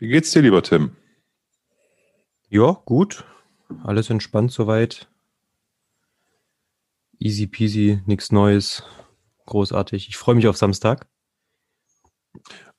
[0.00, 0.96] Wie geht's dir, lieber Tim?
[2.48, 3.22] Ja, gut.
[3.84, 5.10] Alles entspannt soweit.
[7.18, 8.82] Easy peasy, nichts Neues.
[9.44, 10.08] Großartig.
[10.08, 11.06] Ich freue mich auf Samstag.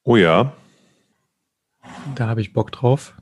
[0.02, 0.58] Oh ja.
[2.16, 3.16] Da habe ich Bock drauf.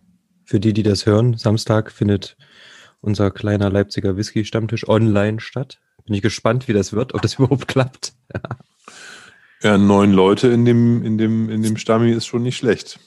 [0.45, 2.38] Für die, die das hören, Samstag findet
[3.02, 5.81] unser kleiner Leipziger Whisky-Stammtisch online statt.
[6.05, 8.13] Bin ich gespannt, wie das wird, ob das überhaupt klappt.
[9.61, 12.97] ja, neun Leute in dem, in dem, in dem Stammi ist schon nicht schlecht.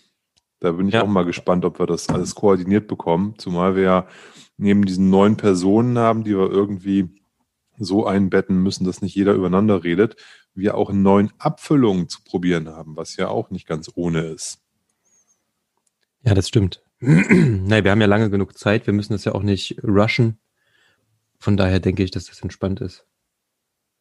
[0.62, 1.02] Da bin ich ja.
[1.02, 3.34] auch mal gespannt, ob wir das alles koordiniert bekommen.
[3.36, 4.06] Zumal wir ja
[4.56, 7.20] neben diesen neun Personen haben, die wir irgendwie
[7.78, 10.14] so einbetten müssen, dass nicht jeder übereinander redet,
[10.54, 14.60] wir auch neun Abfüllungen zu probieren haben, was ja auch nicht ganz ohne ist.
[16.22, 16.80] Ja, das stimmt.
[17.00, 18.86] Nein, wir haben ja lange genug Zeit.
[18.86, 20.38] Wir müssen das ja auch nicht rushen.
[21.40, 23.04] Von daher denke ich, dass das entspannt ist.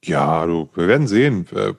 [0.04, 1.48] Ja, du, wir werden sehen.
[1.56, 1.74] Äh,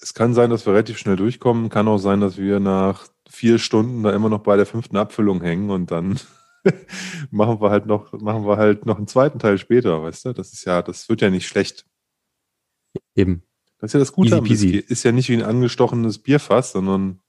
[0.00, 1.70] es kann sein, dass wir relativ schnell durchkommen.
[1.70, 5.42] Kann auch sein, dass wir nach vier Stunden da immer noch bei der fünften Abfüllung
[5.42, 6.18] hängen und dann
[7.30, 10.32] machen wir halt noch, machen wir halt noch einen zweiten Teil später, weißt du?
[10.32, 11.86] Das ist ja, das wird ja nicht schlecht.
[13.14, 13.42] Eben.
[13.78, 14.76] Das ist ja das Gute am Whisky.
[14.76, 17.20] Ist ja nicht wie ein angestochenes Bierfass, sondern im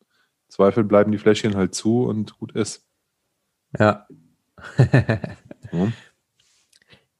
[0.49, 2.87] Zweifel bleiben die Fläschchen halt zu und gut ist.
[3.77, 4.07] Ja.
[5.71, 5.91] ja.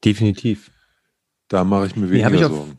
[0.04, 0.70] Definitiv.
[1.48, 2.78] Da mache ich mir weniger nee, hab Sorgen.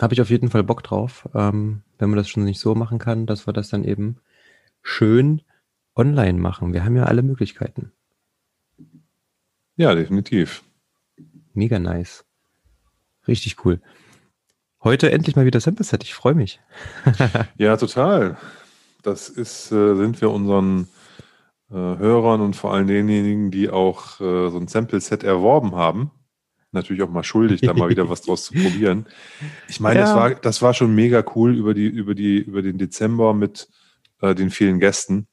[0.00, 2.98] Habe ich auf jeden Fall Bock drauf, ähm, wenn man das schon nicht so machen
[2.98, 4.18] kann, dass wir das dann eben
[4.88, 5.42] schön
[5.94, 6.72] online machen.
[6.72, 7.92] Wir haben ja alle Möglichkeiten.
[9.76, 10.64] Ja, definitiv.
[11.52, 12.24] Mega nice.
[13.26, 13.80] Richtig cool.
[14.82, 16.02] Heute endlich mal wieder Sample Set.
[16.04, 16.60] Ich freue mich.
[17.58, 18.38] ja, total.
[19.02, 20.88] Das ist, äh, sind wir unseren
[21.70, 26.10] äh, Hörern und vor allem denjenigen, die auch äh, so ein Sample Set erworben haben,
[26.72, 29.06] natürlich auch mal schuldig, da mal wieder was draus zu probieren.
[29.68, 30.06] Ich meine, ja.
[30.06, 33.68] das war, das war schon mega cool über die, über die, über den Dezember mit
[34.20, 35.26] äh, den vielen Gästen.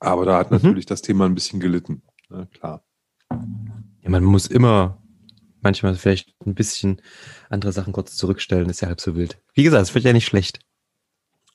[0.00, 0.58] Aber da hat mhm.
[0.58, 2.02] natürlich das Thema ein bisschen gelitten.
[2.30, 2.84] Ja, klar.
[3.30, 5.02] Ja, man muss immer
[5.60, 7.02] manchmal vielleicht ein bisschen
[7.50, 9.38] andere Sachen kurz zurückstellen, ist ja halb so wild.
[9.54, 10.60] Wie gesagt, es wird ja nicht schlecht.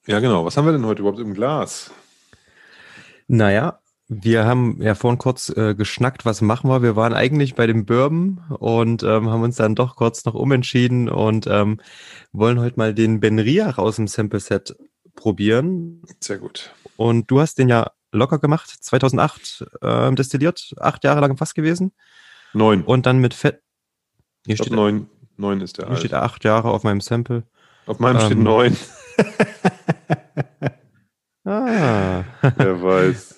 [0.06, 0.44] Ja, genau.
[0.46, 1.92] Was haben wir denn heute überhaupt im Glas?
[3.28, 3.80] Naja,
[4.10, 6.82] wir haben ja vorhin kurz äh, geschnackt, was machen wir.
[6.82, 11.08] Wir waren eigentlich bei dem Bourbon und ähm, haben uns dann doch kurz noch umentschieden
[11.08, 11.80] und ähm,
[12.34, 14.76] wollen heute mal den Ben Riach aus dem Sample Set
[15.16, 16.02] probieren.
[16.20, 16.74] Sehr gut.
[16.98, 21.54] Und du hast den ja locker gemacht, 2008 äh, destilliert, acht Jahre lang im Fass
[21.54, 21.92] gewesen.
[22.54, 22.84] Neun.
[22.84, 23.62] Und dann mit Fett.
[24.46, 26.00] Hier steht neun, neun ist der Hier alt.
[26.00, 27.44] steht acht Jahre auf meinem Sample.
[27.86, 28.78] Auf meinem ähm, steht neun.
[31.46, 32.24] ah.
[32.56, 33.36] Wer weiß.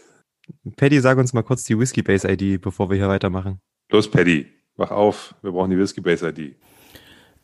[0.76, 3.60] Paddy, sag uns mal kurz die Whiskey Base ID, bevor wir hier weitermachen.
[3.90, 5.36] Los, Paddy, wach auf.
[5.42, 6.56] Wir brauchen die Whiskey Base ID.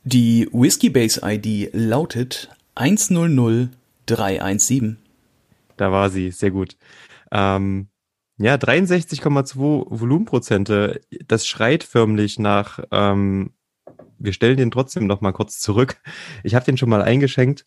[0.03, 2.49] Die Whiskey Base ID lautet
[4.07, 4.97] 100317.
[5.77, 6.77] Da war sie, sehr gut.
[7.31, 7.89] Ähm,
[8.37, 11.01] ja, 63,2 Volumenprozente.
[11.27, 13.53] Das schreit förmlich nach, ähm,
[14.17, 16.01] wir stellen den trotzdem noch mal kurz zurück.
[16.43, 17.65] Ich habe den schon mal eingeschenkt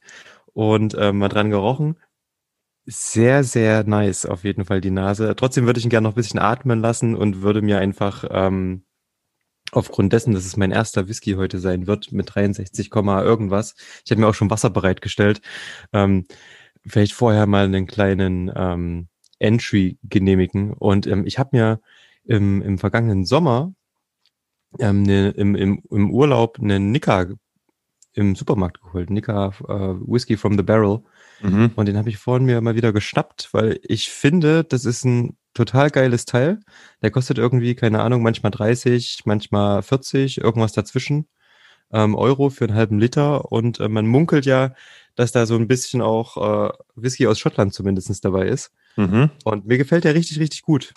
[0.52, 1.96] und ähm, mal dran gerochen.
[2.86, 5.34] Sehr, sehr nice auf jeden Fall die Nase.
[5.36, 8.84] Trotzdem würde ich ihn gerne noch ein bisschen atmen lassen und würde mir einfach ähm,
[9.74, 13.74] aufgrund dessen, dass es mein erster Whisky heute sein wird mit 63, irgendwas.
[14.04, 15.40] Ich habe mir auch schon Wasser bereitgestellt.
[15.92, 16.26] Ähm,
[16.86, 19.08] vielleicht vorher mal einen kleinen ähm,
[19.38, 20.72] Entry genehmigen.
[20.72, 21.80] Und ähm, ich habe mir
[22.24, 23.74] im, im vergangenen Sommer
[24.78, 27.26] ähm, ne, im, im, im Urlaub einen Nika
[28.12, 29.10] im Supermarkt geholt.
[29.10, 31.00] Nika äh, Whiskey from the Barrel.
[31.42, 31.72] Mhm.
[31.74, 35.36] Und den habe ich vorhin mir mal wieder geschnappt, weil ich finde, das ist ein
[35.54, 36.60] total geiles Teil.
[37.02, 41.26] Der kostet irgendwie, keine Ahnung, manchmal 30, manchmal 40, irgendwas dazwischen
[41.92, 43.52] ähm, Euro für einen halben Liter.
[43.52, 44.74] Und äh, man munkelt ja,
[45.14, 48.72] dass da so ein bisschen auch äh, Whisky aus Schottland zumindestens dabei ist.
[48.96, 49.30] Mhm.
[49.44, 50.92] Und mir gefällt der richtig, richtig gut.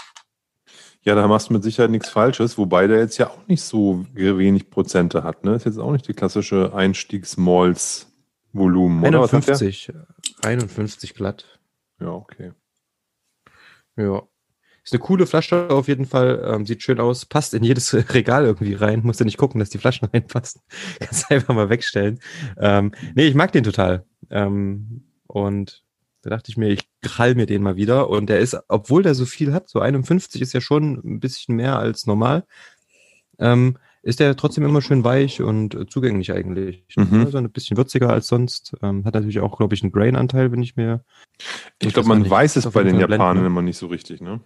[1.03, 4.06] Ja, da machst du mit Sicherheit nichts Falsches, wobei der jetzt ja auch nicht so
[4.13, 5.45] wenig Prozente hat.
[5.45, 5.56] Ne?
[5.56, 9.06] Ist jetzt auch nicht die klassische Einstiegsmalls-Volumen.
[9.06, 9.94] 51,
[10.41, 11.59] 51 glatt.
[12.01, 12.51] Ja, okay.
[13.95, 14.24] Ja.
[14.88, 16.42] Ist eine coole Flasche auf jeden Fall.
[16.45, 17.25] Ähm, sieht schön aus.
[17.25, 19.01] Passt in jedes Regal irgendwie rein.
[19.04, 20.62] Musst du nicht gucken, dass die Flaschen reinpassen.
[21.01, 22.22] Kannst einfach mal wegstellen.
[22.57, 24.06] Ähm, nee, ich mag den total.
[24.30, 25.84] Ähm, und
[26.22, 28.10] da dachte ich mir, ich krall mir den mal wieder.
[28.10, 31.57] Und der ist, obwohl der so viel hat, so 51 ist ja schon ein bisschen
[31.57, 32.45] mehr als normal,
[33.39, 36.86] ähm, ist der trotzdem immer schön weich und äh, zugänglich eigentlich.
[36.95, 37.25] Mhm.
[37.25, 38.74] Also ein bisschen würziger als sonst.
[38.81, 41.04] Ähm, hat natürlich auch, glaube ich, einen Grain-Anteil, wenn ich mir.
[41.81, 43.48] Ich glaube, man weiß es bei den Japanern ne?
[43.48, 44.39] immer nicht so richtig, ne?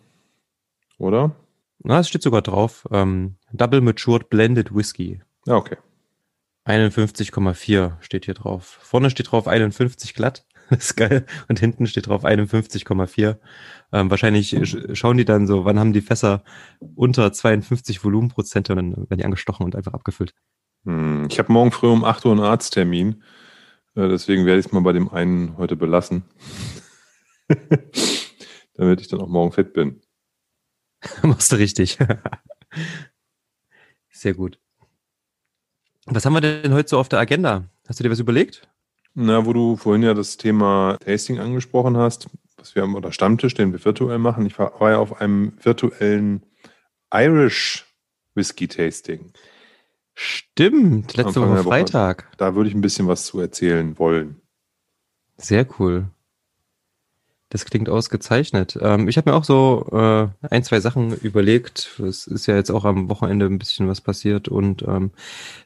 [1.01, 1.35] Oder?
[1.83, 2.87] Na, es steht sogar drauf.
[2.91, 5.21] Ähm, Double Matured Blended Whisky.
[5.45, 5.77] Ja, okay.
[6.65, 8.79] 51,4 steht hier drauf.
[8.81, 10.45] Vorne steht drauf 51 glatt.
[10.69, 11.25] Das ist geil.
[11.49, 13.39] Und hinten steht drauf 51,4.
[13.91, 14.55] Ähm, wahrscheinlich
[14.93, 16.45] schauen die dann so, wann haben die Fässer
[16.95, 20.33] unter 52 Volumenprozente und dann werden die angestochen und einfach abgefüllt.
[20.85, 23.21] Hm, ich habe morgen früh um 8 Uhr einen Arzttermin.
[23.95, 26.23] Äh, deswegen werde ich es mal bei dem einen heute belassen.
[28.75, 29.99] Damit ich dann auch morgen fit bin.
[31.23, 31.97] Machst du richtig.
[34.11, 34.59] Sehr gut.
[36.05, 37.65] Was haben wir denn heute so auf der Agenda?
[37.87, 38.67] Hast du dir was überlegt?
[39.13, 43.53] Na, wo du vorhin ja das Thema Tasting angesprochen hast, was wir am oder Stammtisch,
[43.53, 44.45] den wir virtuell machen.
[44.45, 46.45] Ich war, war ja auf einem virtuellen
[47.13, 47.85] Irish
[48.35, 49.33] Whisky Tasting.
[50.13, 52.25] Stimmt, letzte Woche Freitag.
[52.25, 52.37] Woche.
[52.37, 54.41] Da würde ich ein bisschen was zu erzählen wollen.
[55.37, 56.09] Sehr cool.
[57.51, 58.79] Das klingt ausgezeichnet.
[58.81, 61.99] Ähm, ich habe mir auch so äh, ein, zwei Sachen überlegt.
[61.99, 64.47] Es ist ja jetzt auch am Wochenende ein bisschen was passiert.
[64.47, 65.11] Und ähm,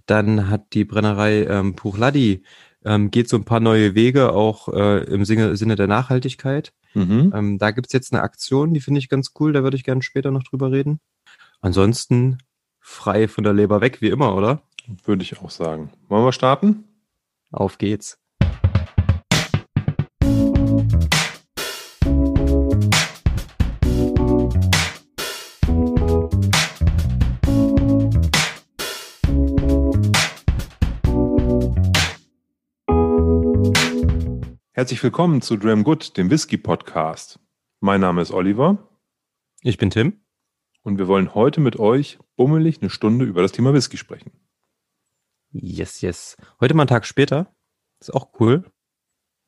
[0.08, 2.44] dann hat die Brennerei ähm, Puchladi
[2.86, 6.74] ähm, geht so ein paar neue Wege, auch äh, im Sinne, der Nachhaltigkeit.
[6.96, 7.32] Mhm.
[7.36, 9.54] Ähm, da gibt's jetzt eine Aktion, die finde ich ganz cool.
[9.54, 11.00] Da würde ich gerne später noch drüber reden.
[11.62, 12.40] Ansonsten
[12.80, 14.64] frei von der Leber weg, wie immer, oder?
[15.04, 15.92] Würde ich auch sagen.
[16.10, 16.84] Wollen wir starten?
[17.52, 18.18] Auf geht's.
[34.78, 37.40] Herzlich willkommen zu Dram Good, dem Whisky Podcast.
[37.80, 38.90] Mein Name ist Oliver.
[39.62, 40.20] Ich bin Tim.
[40.82, 44.34] Und wir wollen heute mit euch bummelig eine Stunde über das Thema Whisky sprechen.
[45.54, 46.36] Yes, yes.
[46.60, 47.56] Heute mal einen Tag später.
[48.02, 48.70] Ist auch cool.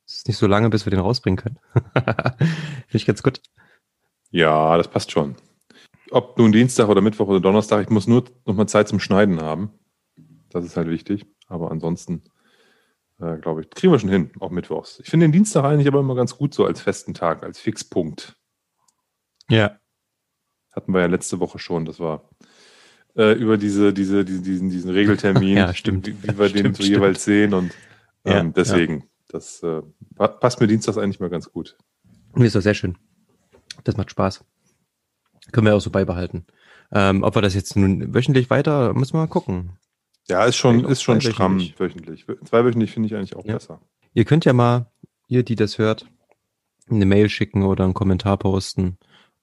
[0.08, 1.60] ist nicht so lange, bis wir den rausbringen können.
[1.94, 3.42] Finde ich ganz gut.
[4.30, 5.36] Ja, das passt schon.
[6.10, 9.42] Ob nun Dienstag oder Mittwoch oder Donnerstag, ich muss nur noch mal Zeit zum Schneiden
[9.42, 9.74] haben.
[10.48, 11.26] Das ist halt wichtig.
[11.48, 12.24] Aber ansonsten,
[13.20, 15.00] äh, glaube ich, kriegen wir schon hin, auch Mittwochs.
[15.00, 18.38] Ich finde den Dienstag eigentlich aber immer ganz gut so als festen Tag, als Fixpunkt.
[19.50, 19.78] Ja,
[20.78, 21.86] hatten wir ja letzte Woche schon.
[21.86, 22.30] Das war
[23.16, 26.08] äh, über diese, diese, diesen, diesen Regeltermin, ja, stimmt.
[26.08, 26.96] wie, wie wir stimmt, den so stimmt.
[26.96, 27.54] jeweils sehen.
[27.54, 27.74] Und
[28.24, 29.06] ähm, ja, deswegen, ja.
[29.30, 29.82] das äh,
[30.16, 31.76] passt mir Dienstags eigentlich mal ganz gut.
[32.36, 32.98] Mir ist doch sehr schön.
[33.84, 34.46] Das macht Spaß.
[35.52, 36.46] Können wir auch so beibehalten.
[36.92, 39.72] Ähm, ob wir das jetzt nun wöchentlich weiter, müssen wir mal gucken.
[40.30, 42.26] Ja, ist schon, ist schon stramm wöchentlich.
[42.46, 43.54] Zweiwöchentlich finde ich eigentlich auch ja.
[43.54, 43.82] besser.
[44.14, 44.92] Ihr könnt ja mal,
[45.28, 46.06] ihr, die das hört,
[46.90, 48.98] eine Mail schicken oder einen Kommentar posten,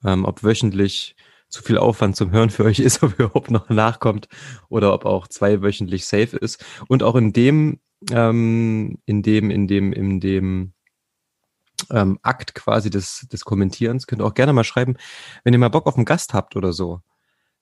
[0.04, 1.16] ähm, ob wöchentlich
[1.48, 4.28] zu viel Aufwand zum Hören für euch ist, ob überhaupt noch nachkommt
[4.68, 6.64] oder ob auch zweiwöchentlich safe ist.
[6.88, 10.72] Und auch in dem, ähm, in dem, in dem, in dem
[11.90, 14.96] ähm, Akt quasi des, des Kommentierens könnt ihr auch gerne mal schreiben,
[15.44, 17.00] wenn ihr mal Bock auf einen Gast habt oder so.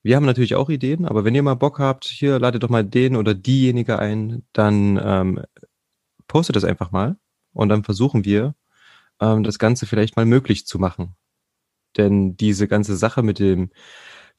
[0.03, 2.85] Wir haben natürlich auch Ideen, aber wenn ihr mal Bock habt, hier ladet doch mal
[2.85, 5.43] den oder diejenige ein, dann ähm,
[6.27, 7.17] postet das einfach mal
[7.53, 8.55] und dann versuchen wir,
[9.21, 11.15] ähm, das Ganze vielleicht mal möglich zu machen.
[11.97, 13.71] Denn diese ganze Sache mit dem,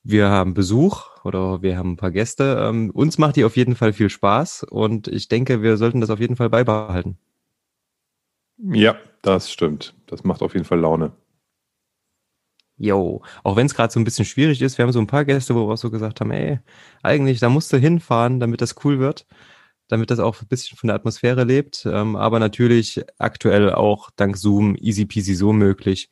[0.04, 3.75] wir haben Besuch oder wir haben ein paar Gäste, ähm, uns macht die auf jeden
[3.75, 7.18] Fall viel Spaß und ich denke, wir sollten das auf jeden Fall beibehalten.
[8.57, 9.94] Ja, das stimmt.
[10.07, 11.13] Das macht auf jeden Fall Laune.
[12.77, 15.25] Jo, auch wenn es gerade so ein bisschen schwierig ist, wir haben so ein paar
[15.25, 16.59] Gäste, wo wir auch so gesagt haben, ey,
[17.03, 19.27] eigentlich, da musst du hinfahren, damit das cool wird,
[19.87, 24.37] damit das auch ein bisschen von der Atmosphäre lebt, ähm, aber natürlich aktuell auch dank
[24.37, 26.09] Zoom easy peasy so möglich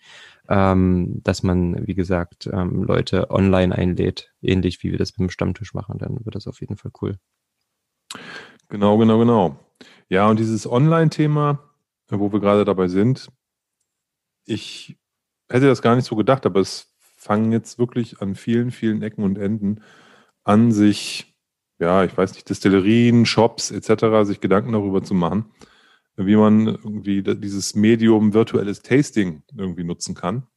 [0.51, 5.29] ähm, dass man, wie gesagt, ähm, Leute online einlädt, ähnlich wie wir das mit dem
[5.29, 7.15] Stammtisch machen, dann wird das auf jeden Fall cool.
[8.67, 9.57] Genau, genau, genau.
[10.09, 11.59] Ja, und dieses Online-Thema,
[12.09, 13.29] wo wir gerade dabei sind,
[14.45, 14.97] ich
[15.53, 19.23] hätte das gar nicht so gedacht, aber es fangen jetzt wirklich an vielen, vielen Ecken
[19.23, 19.81] und Enden
[20.43, 21.35] an, sich,
[21.79, 25.45] ja, ich weiß nicht, Destillerien, Shops etc., sich Gedanken darüber zu machen,
[26.15, 30.47] wie man irgendwie dieses Medium virtuelles Tasting irgendwie nutzen kann.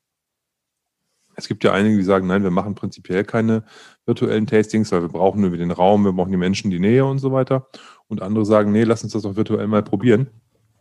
[1.36, 3.64] Es gibt ja einige, die sagen, nein, wir machen prinzipiell keine
[4.06, 7.18] virtuellen Tastings, weil wir brauchen irgendwie den Raum, wir brauchen die Menschen, die Nähe und
[7.18, 7.68] so weiter.
[8.06, 10.30] Und andere sagen, nee, lass uns das doch virtuell mal probieren.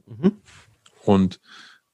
[0.05, 0.33] Mhm.
[1.03, 1.41] Und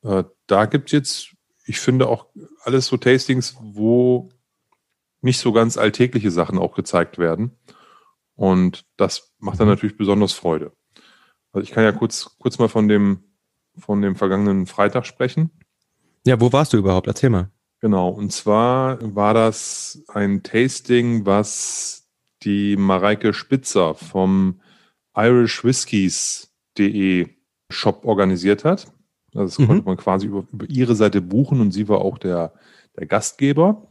[0.04, 1.36] äh, da gibt es jetzt,
[1.70, 2.26] ich finde auch
[2.64, 4.30] alles so Tastings, wo
[5.22, 7.52] nicht so ganz alltägliche Sachen auch gezeigt werden.
[8.36, 9.74] Und das macht dann mhm.
[9.74, 10.72] natürlich besonders Freude.
[11.52, 13.24] Also ich kann ja kurz, kurz mal von dem,
[13.78, 15.52] von dem vergangenen Freitag sprechen.
[16.26, 17.06] Ja, wo warst du überhaupt?
[17.06, 17.52] Erzähl mal.
[17.82, 22.10] Genau, und zwar war das ein Tasting, was
[22.42, 24.60] die Mareike Spitzer vom
[25.16, 27.28] irishwhiskies.de
[27.70, 28.88] Shop organisiert hat.
[29.34, 29.68] Also das mhm.
[29.68, 32.54] konnte man quasi über, über ihre Seite buchen und sie war auch der,
[32.98, 33.88] der Gastgeber.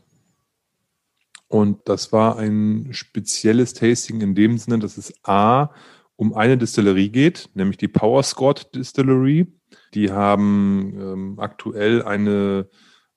[1.49, 5.71] Und das war ein spezielles Tasting in dem Sinne, dass es A
[6.17, 9.47] um eine Distillerie geht, nämlich die Power Scott Distillery
[9.95, 12.69] Die haben ähm, aktuell eine,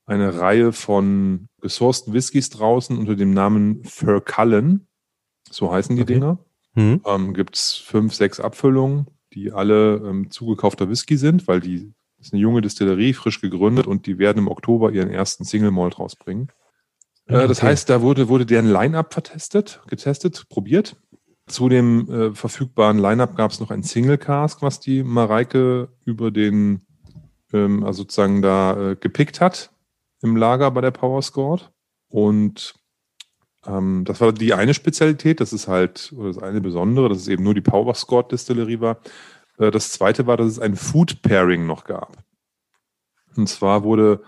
[0.06, 4.88] eine Reihe von gesourcten Whiskys draußen unter dem Namen Furcullen.
[5.50, 6.14] So heißen die Okay.
[6.14, 6.40] Dinger.
[6.76, 7.02] Hm?
[7.06, 12.28] Ähm, Gibt es fünf, sechs Abfüllungen, die alle ähm, zugekaufter Whisky sind, weil die das
[12.28, 15.98] ist eine junge Distillerie, frisch gegründet und die werden im Oktober ihren ersten Single Malt
[15.98, 16.50] rausbringen.
[17.28, 17.68] Ah, Äh, das okay.
[17.70, 20.98] heißt, da wurde, wurde deren Line-Up vertestet, getestet, probiert.
[21.48, 26.30] Zu dem äh, verfügbaren Line-Up gab es noch ein Single Cask, was die Mareike über
[26.30, 26.82] den,
[27.54, 29.72] ähm, also sozusagen da äh, gepickt hat
[30.22, 31.72] im Lager bei der Power Scored.
[32.08, 32.76] Und
[33.66, 37.28] ähm, das war die eine Spezialität, das ist halt, oder das eine Besondere, dass es
[37.28, 39.00] eben nur die Power Scored Distillerie war.
[39.62, 42.18] Äh, das zweite war, dass es ein Food Pairing noch gab.
[43.36, 44.22] Und zwar wurde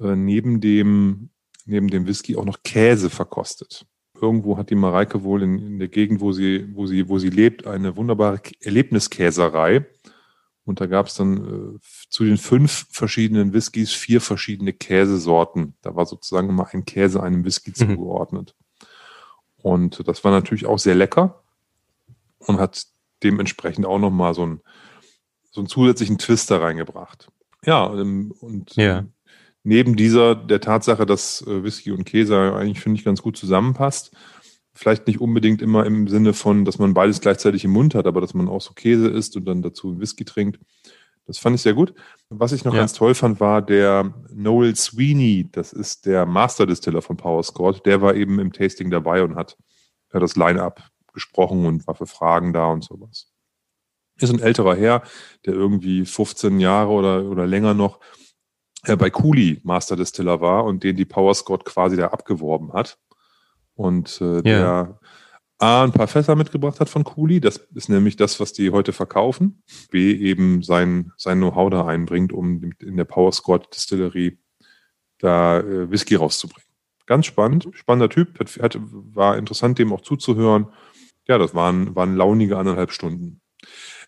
[0.00, 1.30] äh, neben dem,
[1.64, 3.86] neben dem Whisky auch noch Käse verkostet.
[4.20, 7.30] Irgendwo hat die Mareike wohl in, in der Gegend, wo sie, wo sie, wo sie
[7.30, 9.86] lebt, eine wunderbare Erlebniskäserei.
[10.64, 11.78] Und da gab es dann äh,
[12.10, 15.74] zu den fünf verschiedenen Whiskys vier verschiedene Käsesorten.
[15.80, 17.74] Da war sozusagen immer ein Käse einem Whisky Mhm.
[17.74, 18.54] zugeordnet.
[19.62, 21.42] Und das war natürlich auch sehr lecker
[22.38, 22.86] und hat
[23.22, 24.60] dementsprechend auch nochmal so, ein,
[25.50, 27.28] so einen zusätzlichen Twist da reingebracht.
[27.64, 29.04] Ja, ähm, und Ja.
[29.64, 34.12] neben dieser, der Tatsache, dass äh, Whisky und Käse eigentlich, finde ich, ganz gut zusammenpasst,
[34.72, 38.20] vielleicht nicht unbedingt immer im Sinne von, dass man beides gleichzeitig im Mund hat, aber
[38.20, 40.58] dass man auch so Käse isst und dann dazu Whisky trinkt.
[41.26, 41.92] Das fand ich sehr gut.
[42.30, 42.80] Was ich noch Ja.
[42.80, 45.48] ganz toll fand, war der Noel Sweeney.
[45.52, 47.84] Das ist der Master Distiller von Power Scored.
[47.84, 49.56] Der war eben im Tasting dabei und hat
[50.10, 50.82] das Line-Up
[51.20, 53.30] gesprochen und war für Fragen da und sowas.
[54.18, 55.02] Ist ein älterer Herr,
[55.46, 58.00] der irgendwie 15 Jahre oder, oder länger noch
[58.84, 62.98] äh, bei Cooley Master Distiller war und den die Power Scored quasi da abgeworben hat.
[63.74, 64.98] Und äh, der
[65.58, 67.38] A, ein paar Fässer mitgebracht hat von Cooley.
[67.38, 69.62] Das ist nämlich das, was die heute verkaufen.
[69.90, 74.38] B, eben sein, sein Know-how da einbringt, um in der Power Squad Distillerie
[75.18, 76.66] da äh, Whisky rauszubringen.
[77.04, 80.68] Ganz spannend, spannender Typ, hat, hat, war interessant, dem auch zuzuhören.
[81.30, 83.40] Ja, das waren, waren launige anderthalb Stunden.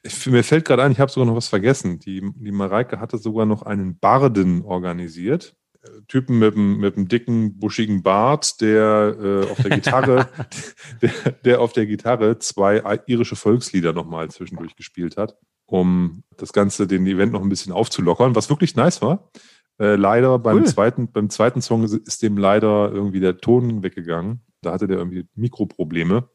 [0.03, 2.01] Ich, mir fällt gerade ein, ich habe sogar noch was vergessen.
[2.01, 5.55] Die, die Mareike hatte sogar noch einen Barden organisiert.
[5.85, 10.29] Äh, Typen mit einem, mit einem dicken, buschigen Bart, der äh, auf der Gitarre,
[11.01, 11.11] der,
[11.45, 15.37] der auf der Gitarre zwei irische Volkslieder nochmal zwischendurch gespielt hat,
[15.67, 19.31] um das Ganze, den Event noch ein bisschen aufzulockern, was wirklich nice war.
[19.79, 20.67] Äh, leider beim Cool.
[20.67, 24.41] zweiten, beim zweiten Song ist dem leider irgendwie der Ton weggegangen.
[24.61, 26.29] Da hatte der irgendwie Mikroprobleme.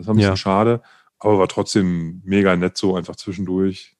[0.00, 0.36] Das war ein bisschen Ja.
[0.36, 0.82] schade,
[1.18, 3.96] aber war trotzdem mega nett so einfach zwischendurch.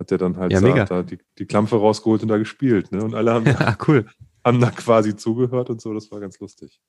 [0.00, 2.90] Hat der dann halt Ja, da, da die, die Klampfe rausgeholt und da gespielt.
[2.92, 3.02] Ne?
[3.04, 4.06] Und alle haben, Ja, cool.
[4.44, 5.94] haben da quasi zugehört und so.
[5.94, 6.80] Das war ganz lustig.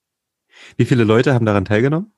[0.77, 2.11] Wie viele Leute haben daran teilgenommen?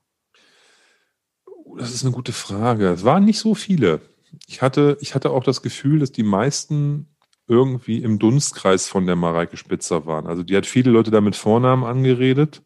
[1.46, 2.88] Oh, Das ist eine gute Frage.
[2.88, 4.00] Es waren nicht so viele.
[4.46, 7.08] Ich hatte, ich hatte auch das Gefühl, dass die meisten
[7.48, 10.26] irgendwie im Dunstkreis von der Mareike Spitzer waren.
[10.26, 12.62] Also die hat viele Leute da mit Vornamen angeredet,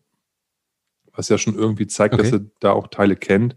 [1.16, 2.38] was ja schon irgendwie zeigt, dass Okay.
[2.44, 3.56] sie da auch Teile kennt.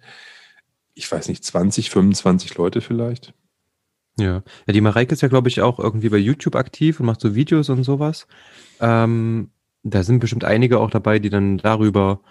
[0.94, 3.34] Ich weiß nicht, 20, 25 Leute vielleicht.
[4.20, 4.44] Ja.
[4.68, 7.36] Ja, die Mareike ist ja, glaube ich, auch irgendwie bei YouTube aktiv und macht so
[7.36, 8.28] Videos und sowas.
[8.82, 9.52] Ähm,
[9.84, 12.22] da sind bestimmt einige auch dabei, die dann darüber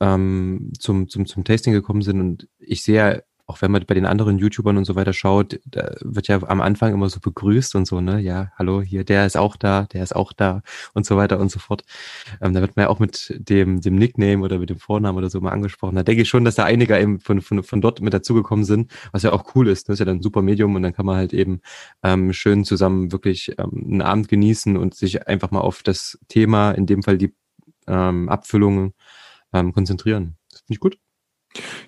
[0.00, 2.20] ähm, zum, zum, zum Tasting gekommen sind.
[2.20, 5.58] Und ich sehe ja, auch wenn man bei den anderen YouTubern und so weiter schaut,
[5.64, 8.20] da wird ja am Anfang immer so begrüßt und so, ne?
[8.20, 10.62] Ja, hallo, hier, der ist auch da, der ist auch da
[10.92, 11.82] und so weiter und so fort.
[12.42, 15.30] Ähm, da wird man ja auch mit dem, dem Nickname oder mit dem Vornamen oder
[15.30, 15.96] so mal angesprochen.
[15.96, 18.92] Da denke ich schon, dass da einige eben von, von, von dort mit dazugekommen sind,
[19.12, 19.88] was ja auch cool ist.
[19.88, 21.62] Das ist ja dann ein super Medium und dann kann man halt eben
[22.02, 26.72] ähm, schön zusammen wirklich ähm, einen Abend genießen und sich einfach mal auf das Thema,
[26.72, 27.34] in dem Fall die
[27.86, 28.92] ähm, Abfüllungen,
[29.54, 30.36] ähm, konzentrieren.
[30.52, 30.98] Finde ich gut.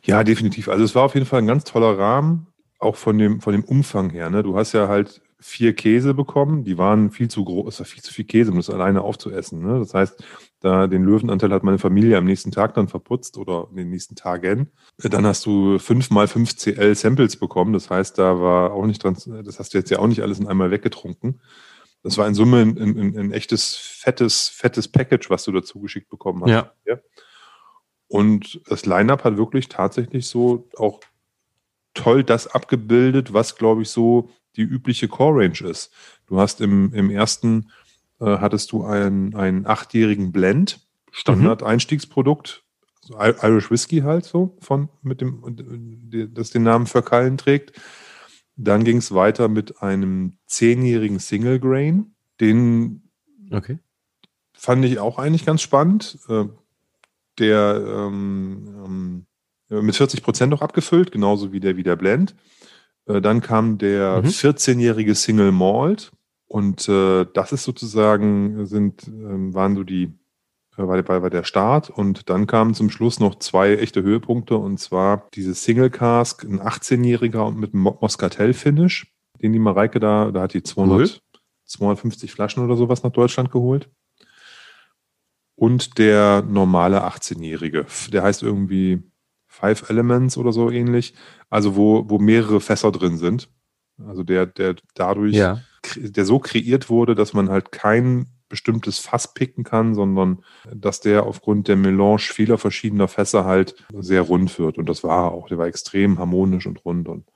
[0.02, 0.68] Ja, definitiv.
[0.68, 2.46] Also es war auf jeden Fall ein ganz toller Rahmen,
[2.78, 4.30] auch von dem, von dem Umfang her.
[4.30, 4.42] Ne?
[4.42, 8.02] Du hast ja halt vier Käse bekommen, die waren viel zu groß, es war viel
[8.02, 9.62] zu viel Käse, um das alleine aufzuessen.
[9.62, 9.78] Ne?
[9.78, 10.22] Das heißt,
[10.60, 14.16] da den Löwenanteil hat meine Familie am nächsten Tag dann verputzt oder in den nächsten
[14.16, 14.70] Tagen.
[14.98, 17.72] Dann hast du fünf mal fünf CL Samples bekommen.
[17.72, 20.38] Das heißt, da war auch nicht dran, das hast du jetzt ja auch nicht alles
[20.38, 21.40] in einmal weggetrunken.
[22.02, 26.08] Das war in Summe ein, ein, ein echtes, fettes, fettes Package, was du dazu geschickt
[26.08, 26.50] bekommen hast.
[26.86, 26.98] Ja.
[28.10, 30.98] Und das Line-Up hat wirklich tatsächlich so auch
[31.94, 35.92] toll das abgebildet, was, glaube ich, so die übliche Core-Range ist.
[36.26, 37.70] Du hast im, im ersten,
[38.18, 40.80] äh, hattest du einen, einen achtjährigen Blend,
[41.12, 42.64] Standard-Einstiegsprodukt,
[43.00, 47.80] so I- Irish Whisky halt so, von, mit dem, äh, das den Namen Verkallen trägt.
[48.56, 53.08] Dann ging es weiter mit einem zehnjährigen Single Grain, den
[53.52, 53.78] Okay.
[54.52, 56.18] fand ich auch eigentlich ganz spannend.
[56.28, 56.46] Äh,
[57.40, 59.26] Der ähm,
[59.70, 62.34] ähm, mit 40 Prozent noch abgefüllt, genauso wie der, wie der Blend.
[63.06, 64.26] Äh, dann kam der Mhm.
[64.28, 66.12] 14-jährige Single Malt.
[66.46, 70.12] Und äh, das ist sozusagen, sind, ähm, waren so die,
[70.76, 71.90] äh, war, war, war der Start.
[71.90, 74.56] Und dann kamen zum Schluss noch zwei echte Höhepunkte.
[74.56, 79.06] Und zwar dieses Single Cask, ein 18-jähriger und mit einem Mo- Moscatel-Finish,
[79.40, 81.22] den die Mareike da, da hat die 200,
[81.66, 83.88] 250 Flaschen oder sowas nach Deutschland geholt.
[85.60, 89.02] Und der normale 18-jährige, der heißt irgendwie
[89.46, 91.12] Five Elements oder so ähnlich.
[91.50, 93.50] Also wo, wo mehrere Fässer drin sind.
[94.02, 95.60] Also der, der dadurch Ja.
[95.96, 100.42] der so kreiert wurde, dass man halt kein bestimmtes Fass picken kann, sondern
[100.74, 104.78] dass der aufgrund der Melange vieler verschiedener Fässer halt sehr rund wird.
[104.78, 105.48] Und das war er auch.
[105.48, 107.06] Der war extrem harmonisch und rund.
[107.06, 107.26] Und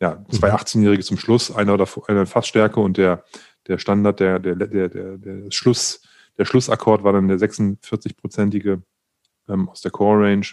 [0.00, 0.54] ja, zwei Mhm.
[0.56, 3.22] 18-Jährige zum Schluss, einer davor, einer Fassstärke und der,
[3.68, 6.02] der Standard, der, der, der, der, der Schluss,
[6.38, 8.82] der Schlussakkord war dann der 46-prozentige
[9.48, 10.46] ähm, aus der Core Range.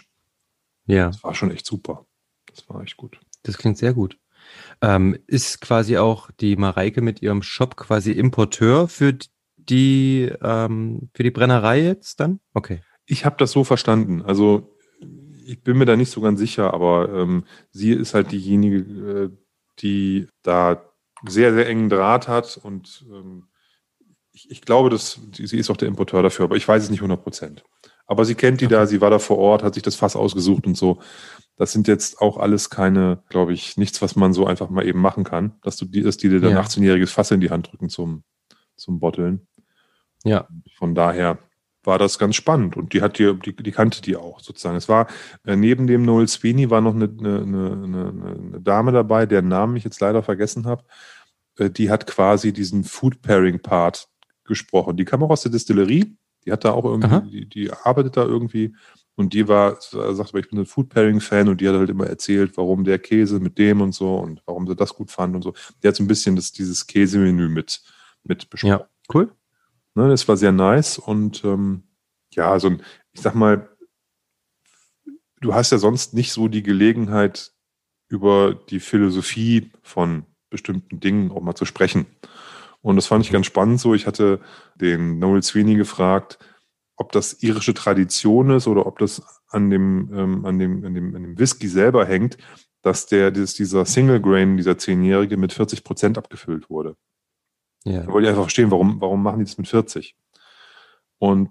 [0.86, 2.06] Ja, Das war schon echt super.
[2.46, 3.18] Das war echt gut.
[3.42, 4.18] das klingt sehr gut.
[4.80, 9.16] Ähm, ist quasi auch die Mareike mit ihrem Shop quasi Importeur für
[9.56, 12.40] die, ähm, für die Brennerei jetzt dann?
[12.54, 12.80] Okay.
[13.06, 14.22] Ich habe das so verstanden.
[14.22, 14.76] Also
[15.44, 19.30] ich bin mir da nicht so ganz sicher, aber ähm, sie ist halt diejenige, äh,
[19.80, 20.82] die da
[21.26, 23.48] sehr, sehr engen Draht hat und ähm,
[24.36, 27.00] ich, ich glaube, dass sie ist auch der Importeur dafür, aber ich weiß es nicht
[27.00, 27.64] 100 Prozent.
[28.06, 30.66] Aber sie kennt die da, sie war da vor Ort, hat sich das Fass ausgesucht
[30.66, 31.00] und so.
[31.56, 35.00] Das sind jetzt auch alles keine, glaube ich, nichts, was man so einfach mal eben
[35.00, 36.60] machen kann, dass du die, dass die dir dann Ja.
[36.60, 38.24] 18-jähriges Fass in die Hand drücken zum,
[38.76, 39.46] zum Botteln.
[40.22, 40.46] Ja.
[40.76, 41.38] Von daher
[41.82, 44.76] war das ganz spannend und die hat die, die, die kannte die auch sozusagen.
[44.76, 45.06] Es war
[45.46, 49.48] äh, neben dem Noel Sweeney war noch eine, eine, eine, eine, eine Dame dabei, deren
[49.48, 50.84] Namen ich jetzt leider vergessen habe.
[51.58, 54.08] Äh, die hat quasi diesen Food Pairing Part
[54.46, 54.96] gesprochen.
[54.96, 56.16] Die kam auch aus der Distillerie.
[56.44, 58.74] Die hat da auch irgendwie, die, die arbeitet da irgendwie
[59.16, 61.90] und die war, sagt aber, ich bin ein Food Pairing Fan und die hat halt
[61.90, 65.34] immer erzählt, warum der Käse mit dem und so und warum sie das gut fand
[65.34, 65.54] und so.
[65.82, 67.82] Die hat so ein bisschen das, dieses Käsemenü mit,
[68.22, 68.78] mit besprochen.
[68.80, 69.32] Ja, cool.
[69.94, 71.84] Ne, das war sehr nice und ähm,
[72.32, 73.68] ja, so ein, ich sag mal,
[75.40, 77.52] du hast ja sonst nicht so die Gelegenheit,
[78.08, 82.06] über die Philosophie von bestimmten Dingen auch mal zu sprechen.
[82.86, 83.94] Und das fand ich ganz spannend so.
[83.94, 84.38] Ich hatte
[84.76, 86.38] den Noel Sweeney gefragt,
[86.94, 91.16] ob das irische Tradition ist oder ob das an dem, ähm, an dem, an dem,
[91.16, 92.38] an dem Whisky selber hängt,
[92.82, 96.94] dass der, dass dieser Single Grain, dieser Zehnjährige mit 40 Prozent abgefüllt wurde.
[97.82, 98.02] Ja.
[98.02, 100.14] Da wollte ich einfach verstehen, warum, warum machen die das mit 40?
[101.18, 101.50] Und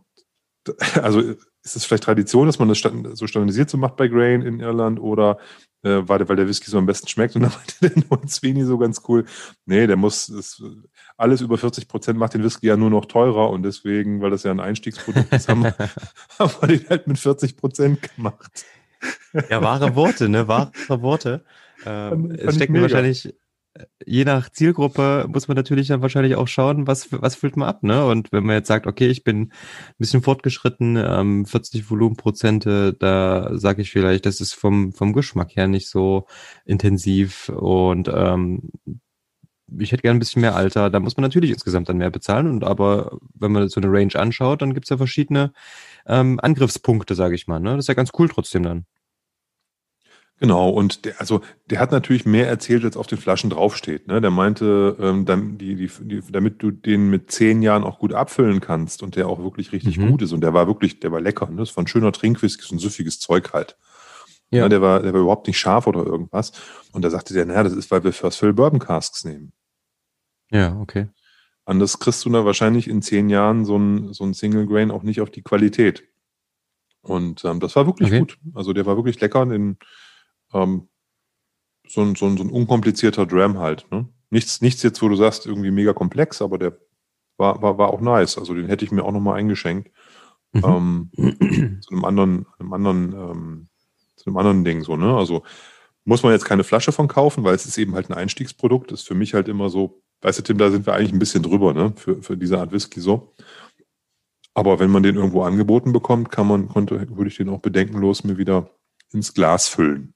[1.01, 4.61] also ist es vielleicht Tradition, dass man das so standardisiert so macht bei Grain in
[4.61, 5.37] Irland oder
[5.85, 7.35] äh, weil, der- weil der Whisky so am besten schmeckt?
[7.35, 9.25] Und dann meinte der Noel Sweeney so ganz cool,
[9.65, 10.61] nee, der muss, das,
[11.17, 14.43] alles über 40 Prozent macht den Whisky ja nur noch teurer und deswegen, weil das
[14.43, 15.75] ja ein Einstiegsprodukt ist, haben, wir-
[16.39, 18.65] haben wir den halt mit 40 Prozent gemacht.
[19.49, 20.47] Ja, wahre Worte, ne?
[20.47, 20.71] Wahre
[21.01, 21.45] Worte.
[21.85, 22.81] Ähm, es mega.
[22.81, 23.35] wahrscheinlich,
[24.05, 27.83] je nach Zielgruppe muss man natürlich dann wahrscheinlich auch schauen, was, was füllt man ab,
[27.83, 28.05] ne?
[28.05, 29.51] Und wenn man jetzt sagt, okay, ich bin ein
[29.97, 35.67] bisschen fortgeschritten, ähm, 40 Volumenprozente, da sage ich vielleicht, das ist vom, vom Geschmack her
[35.67, 36.27] nicht so
[36.65, 38.71] intensiv und ähm,
[39.79, 42.47] ich hätte gerne ein bisschen mehr Alter, da muss man natürlich insgesamt dann mehr bezahlen.
[42.47, 45.53] Und aber wenn man so eine Range anschaut, dann gibt's ja verschiedene
[46.05, 47.59] ähm, Angriffspunkte, sage ich mal.
[47.59, 47.71] Ne?
[47.71, 48.85] Das ist ja ganz cool trotzdem dann.
[50.39, 54.07] Genau, und der, also der hat natürlich mehr erzählt, als auf den Flaschen draufsteht.
[54.07, 54.19] Ne?
[54.19, 58.13] Der meinte, ähm, dann die, die, die, damit du den mit zehn Jahren auch gut
[58.13, 60.09] abfüllen kannst und der auch wirklich richtig Mhm.
[60.09, 60.33] gut ist.
[60.33, 61.49] Und der war wirklich, der war lecker.
[61.49, 61.57] Ne?
[61.57, 63.77] Das war ein schöner Trinkwhisky, so ein süffiges Zeug halt.
[64.51, 64.63] Ja.
[64.63, 64.69] Ne?
[64.69, 66.51] Der, war, der war überhaupt nicht scharf oder irgendwas.
[66.91, 69.53] Und da sagte der, naja, das ist, weil wir First Fill Bourbon Casks nehmen.
[70.51, 71.07] Ja, okay.
[71.63, 75.01] Anders kriegst du da wahrscheinlich in zehn Jahren so ein, so ein Single Grain auch
[75.01, 76.03] nicht auf die Qualität.
[77.01, 78.19] Und ähm, das war wirklich Okay.
[78.19, 78.37] gut.
[78.53, 79.45] Also der war wirklich lecker.
[79.45, 79.77] Den,
[80.55, 80.87] ähm,
[81.87, 83.85] so, ein, so, ein, so ein unkomplizierter Dram halt.
[83.91, 84.07] Ne?
[84.29, 86.77] Nichts, nichts jetzt, wo du sagst, irgendwie mega komplex, aber der
[87.37, 88.37] war, war, war auch nice.
[88.37, 89.91] Also den hätte ich mir auch nochmal eingeschenkt.
[90.53, 91.11] Mhm.
[91.17, 93.67] Ähm, zu einem anderen, einem anderen, ähm,
[94.15, 95.15] zu einem anderen Ding so, ne?
[95.15, 95.43] Also
[96.05, 98.91] muss man jetzt keine Flasche von kaufen, weil es ist eben halt ein Einstiegsprodukt.
[98.91, 101.43] Ist für mich halt immer so, weißt du, Tim, da sind wir eigentlich ein bisschen
[101.43, 101.93] drüber, ne?
[101.95, 103.33] Für, für diese Art Whisky so.
[104.53, 108.23] Aber wenn man den irgendwo angeboten bekommt, kann man, konnte, würde ich den auch bedenkenlos
[108.23, 108.71] mir wieder
[109.11, 110.14] ins Glas füllen.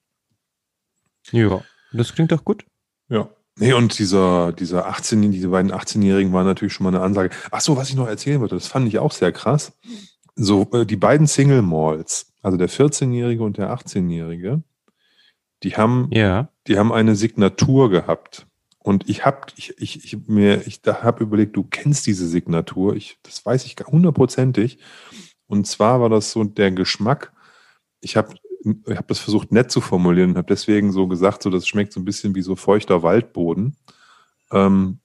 [1.32, 2.64] Ja, das klingt doch gut.
[3.08, 3.28] Ja.
[3.58, 7.34] Nee, und dieser, dieser 18, diese beiden 18-Jährigen waren natürlich schon mal eine Ansage.
[7.50, 9.72] Ach so, was ich noch erzählen wollte, das fand ich auch sehr krass.
[10.34, 14.62] So, äh, die beiden Single Malls, also der 14-Jährige und der 18-Jährige,
[15.62, 16.48] die haben, Ja.
[16.66, 18.46] die haben eine Signatur gehabt.
[18.78, 22.96] Und ich habe ich, ich, ich mir, ich da habe überlegt, du kennst diese Signatur.
[22.96, 24.78] Ich, das weiß ich gar hundertprozentig.
[25.46, 27.32] Und zwar war das so der Geschmack.
[28.00, 31.50] Ich habe ich habe das versucht nett zu formulieren und habe deswegen so gesagt, so
[31.50, 33.76] das schmeckt so ein bisschen wie so feuchter Waldboden.
[34.52, 35.00] Ähm,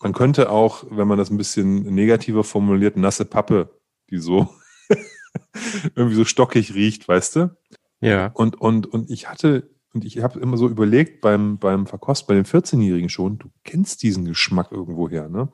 [0.00, 3.78] man könnte auch, wenn man das ein bisschen negativer formuliert, nasse Pappe,
[4.10, 4.48] die so
[5.94, 7.56] irgendwie so stockig riecht, weißt du?
[8.00, 8.26] Ja.
[8.34, 12.34] Und, und, und ich hatte, und ich habe immer so überlegt beim, beim Verkost, bei
[12.34, 15.50] den 14-Jährigen schon, du kennst diesen Geschmack irgendwoher, ne?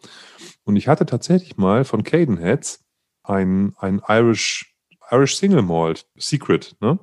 [0.64, 2.84] Und ich hatte tatsächlich mal von Cadenheads
[3.22, 4.67] ein, ein Irish,
[5.10, 6.98] Irish Single Malt Secret, ne?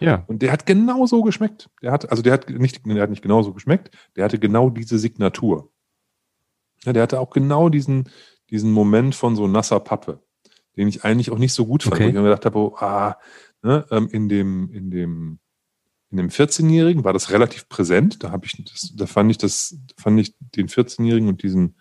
[0.00, 0.24] Ja.
[0.26, 1.70] Und der hat genau so geschmeckt.
[1.82, 4.70] Der hat, also der hat nicht, der hat nicht genau so geschmeckt, der hatte genau
[4.70, 5.72] diese Signatur.
[6.84, 8.10] Ja, der hatte auch genau diesen,
[8.50, 10.22] diesen Moment von so nasser Pappe,
[10.76, 11.94] den ich eigentlich auch nicht so gut fand.
[11.94, 12.04] Okay.
[12.04, 13.16] Wo ich mir gedacht habe, oh, ah,
[13.62, 15.38] ne, ähm, in dem, in dem,
[16.10, 18.22] in dem 14-Jährigen war das relativ präsent.
[18.22, 21.76] Da habe ich, das, da fand ich das, fand ich den 14-Jährigen und diesen,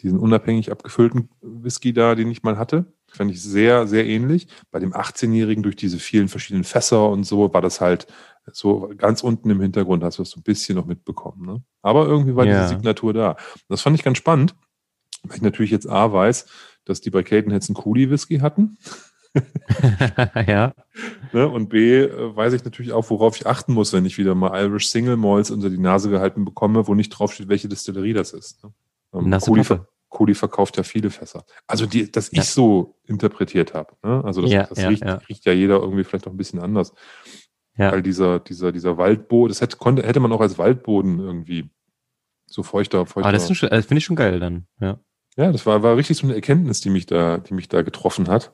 [0.00, 4.48] diesen unabhängig abgefüllten Whisky da, den ich mal hatte, fand ich sehr, sehr ähnlich.
[4.70, 8.06] Bei dem 18-Jährigen durch diese vielen verschiedenen Fässer und so war das halt
[8.52, 11.46] so ganz unten im Hintergrund, hast du das so ein bisschen noch mitbekommen.
[11.46, 11.62] Ne?
[11.82, 12.62] Aber irgendwie war Ja.
[12.62, 13.36] diese Signatur da.
[13.68, 14.54] Das fand ich ganz spannend,
[15.22, 16.46] weil ich natürlich jetzt A weiß,
[16.84, 18.78] dass die bei Cadenheads einen Coolie Whisky hatten.
[20.46, 20.72] ja.
[21.32, 21.48] Ne?
[21.48, 24.60] Und B äh, weiß ich natürlich auch, worauf ich achten muss, wenn ich wieder mal
[24.64, 28.64] Irish Single Malts unter die Nase gehalten bekomme, wo nicht draufsteht, welche Distillerie das ist.
[28.64, 28.72] Ne?
[29.14, 29.86] Ähm, Nasse Cooley, Pappe.
[30.10, 31.44] Cooley verkauft ja viele Fässer.
[31.66, 32.42] Also die, dass Ja.
[32.42, 33.94] ich so interpretiert habe.
[34.02, 34.22] Ne?
[34.24, 35.14] Also das, Ja, das ja, riecht, ja.
[35.28, 36.92] riecht ja jeder irgendwie vielleicht noch ein bisschen anders.
[37.76, 37.92] Ja.
[37.92, 41.70] Weil dieser, dieser, dieser Waldboden, das hätte, konnte, hätte man auch als Waldboden irgendwie
[42.46, 43.28] so feuchter, feuchter.
[43.28, 44.66] Aber das, ist schon- das finde ich schon geil dann.
[44.80, 44.98] Ja.
[45.36, 48.28] ja, das war, war richtig so eine Erkenntnis, die mich da, die mich da getroffen
[48.28, 48.52] hat.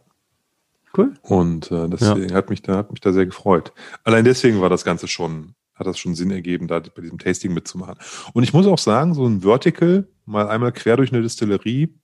[0.96, 1.14] Cool.
[1.22, 3.72] Und äh, deswegen hat mich da hat mich da sehr gefreut.
[4.04, 7.54] Allein deswegen war das Ganze schon hat das schon Sinn ergeben, da bei diesem Tasting
[7.54, 7.96] mitzumachen.
[8.32, 11.94] Und ich muss auch sagen, so ein Vertical mal einmal quer durch eine Distillerie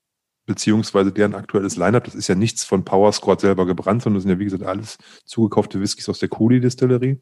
[0.46, 4.22] beziehungsweise deren aktuelles Lineup, das ist ja nichts von Power Squad selber gebrannt, sondern das
[4.24, 7.20] sind ja wie gesagt alles zugekaufte Whiskys aus der Cooley Distillerie.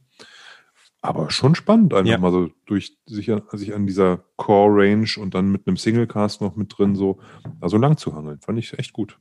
[1.03, 2.19] Aber schon spannend, einfach Ja.
[2.19, 6.07] mal so durch sich an, sich an dieser Core Range und dann mit einem Single
[6.07, 7.21] Cast noch mit drin so
[7.61, 8.41] also lang zu hangeln.
[8.41, 9.19] Fand ich echt gut.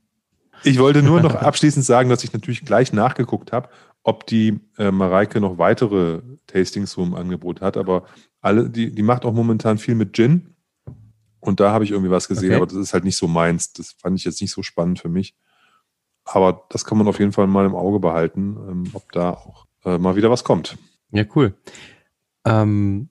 [0.62, 3.70] Ich wollte nur noch abschließend sagen, dass ich natürlich gleich nachgeguckt habe,
[4.02, 7.76] ob die äh, Mareike noch weitere Tastings so im Angebot hat.
[7.76, 8.04] Aber
[8.40, 10.54] alle, die, die macht auch momentan viel mit Gin.
[11.40, 12.56] Und da habe ich irgendwie was gesehen, Okay.
[12.56, 13.72] aber das ist halt nicht so meins.
[13.72, 15.34] Das fand ich jetzt nicht so spannend für mich.
[16.24, 19.66] Aber das kann man auf jeden Fall mal im Auge behalten, ähm, ob da auch
[19.84, 20.76] äh, mal wieder was kommt.
[21.10, 21.54] Ja, cool.
[22.44, 23.08] Ähm,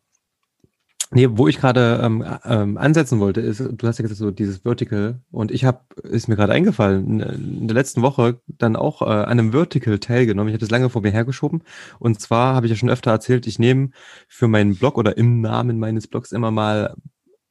[1.12, 4.60] nee, wo ich gerade ähm, ähm, ansetzen wollte, ist, du hast ja gesagt, so dieses
[4.60, 9.06] Vertical und ich habe, ist mir gerade eingefallen, in der letzten Woche dann auch äh,
[9.06, 10.50] an einem Vertical teilgenommen.
[10.50, 11.63] Ich hatte es lange vor mir hergeschoben
[12.00, 13.89] und zwar habe ich ja schon öfter erzählt, ich nehme
[14.28, 16.95] für meinen Blog oder im Namen meines Blogs immer mal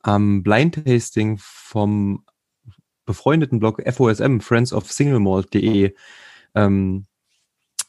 [0.03, 2.25] am Blind Tasting vom
[3.07, 5.95] befreundeten Blog FOSM, Friends of Singlemalt.de,
[6.55, 7.07] ähm,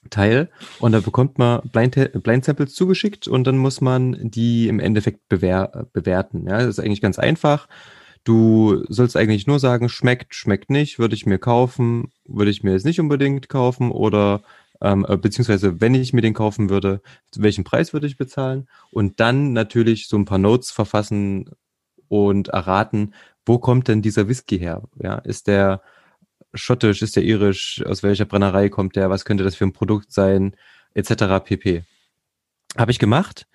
[0.09, 4.79] teil und da bekommt man Blind, Blind Samples zugeschickt und dann muss man die im
[4.79, 6.45] Endeffekt bewer bewerten.
[6.47, 7.67] Ja, das ist eigentlich ganz einfach.
[8.23, 12.71] Du sollst eigentlich nur sagen, schmeckt, schmeckt nicht, würde ich mir kaufen, würde ich mir
[12.71, 14.41] jetzt nicht unbedingt kaufen oder
[14.81, 17.01] ähm, äh, beziehungsweise wenn ich mir den kaufen würde,
[17.35, 21.49] welchen Preis würde ich bezahlen und dann natürlich so ein paar Notes verfassen
[22.07, 23.13] und erraten,
[23.45, 24.83] wo kommt denn dieser Whisky her?
[25.01, 25.81] Ja, ist der
[26.53, 30.11] schottisch, ist der irisch, aus welcher Brennerei kommt der, was könnte das für ein Produkt
[30.11, 30.55] sein,
[30.93, 31.43] etc.
[31.43, 31.83] pp.
[32.77, 33.47] Habe ich gemacht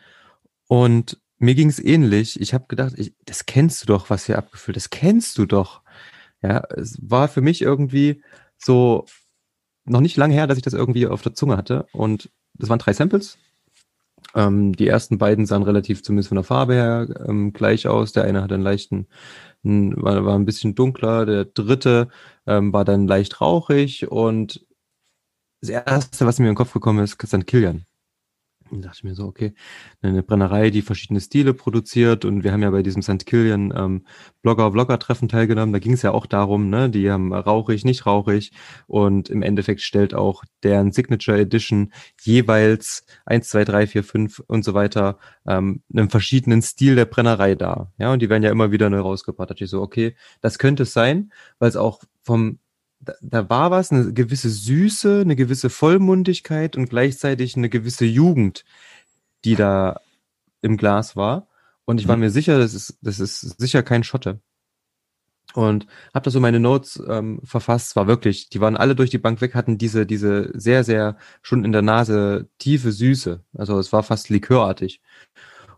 [0.69, 2.41] und mir ging es ähnlich.
[2.41, 5.83] Ich habe gedacht, ich, das kennst du doch, was hier abgefüllt, das kennst du doch.
[6.43, 8.23] Ja, es war für mich irgendwie
[8.59, 9.07] so
[9.85, 12.79] noch nicht lange her, dass ich das irgendwie auf der Zunge hatte und das waren
[12.79, 13.39] drei Samples.
[14.35, 18.13] Ähm, die ersten beiden sahen relativ zumindest von der Farbe her ähm, gleich aus.
[18.13, 19.07] Der eine hatte einen leichten,
[19.63, 21.27] war, war ein bisschen dunkler.
[21.27, 22.09] Der dritte
[22.47, 24.67] ähm, war dann leicht rauchig und
[25.61, 27.47] das erste, was mir in den Kopf gekommen ist, ist St.
[27.47, 27.87] Kilian.
[28.71, 29.55] Und dachte ich mir so, okay,
[30.01, 33.27] eine Brennerei, die verschiedene Stile produziert und wir haben ja bei diesem St.
[33.27, 34.07] Kilian ähm,
[34.43, 35.73] Blogger-Vlogger-Treffen teilgenommen.
[35.73, 38.53] Da ging es ja auch darum, ne, die haben rauchig, nicht rauchig
[38.87, 44.65] und im Endeffekt stellt auch deren Signature Edition jeweils eins, zwei, drei, vier, fünf und
[44.65, 47.93] so weiter ähm, einen verschiedenen Stil der Brennerei dar.
[47.99, 49.51] Ja, und die werden ja immer wieder neu rausgebracht.
[49.51, 52.59] Da dachte ich so, okay, das könnte es sein, weil es auch vom
[53.05, 58.65] da, da war was, eine gewisse Süße, eine gewisse Vollmundigkeit und gleichzeitig eine gewisse Jugend,
[59.45, 60.01] die da
[60.63, 61.49] im Glas war.
[61.85, 62.21] Und ich war Mhm.
[62.23, 64.41] mir sicher, das ist, das ist sicher kein Schotte.
[65.55, 67.89] Und habe da so meine Notes ähm, verfasst.
[67.91, 71.17] Es war wirklich, die waren alle durch die Bank weg, hatten diese, diese sehr, sehr
[71.43, 73.45] schon in der Nase tiefe Süße.
[73.53, 75.01] Also es war fast likörartig.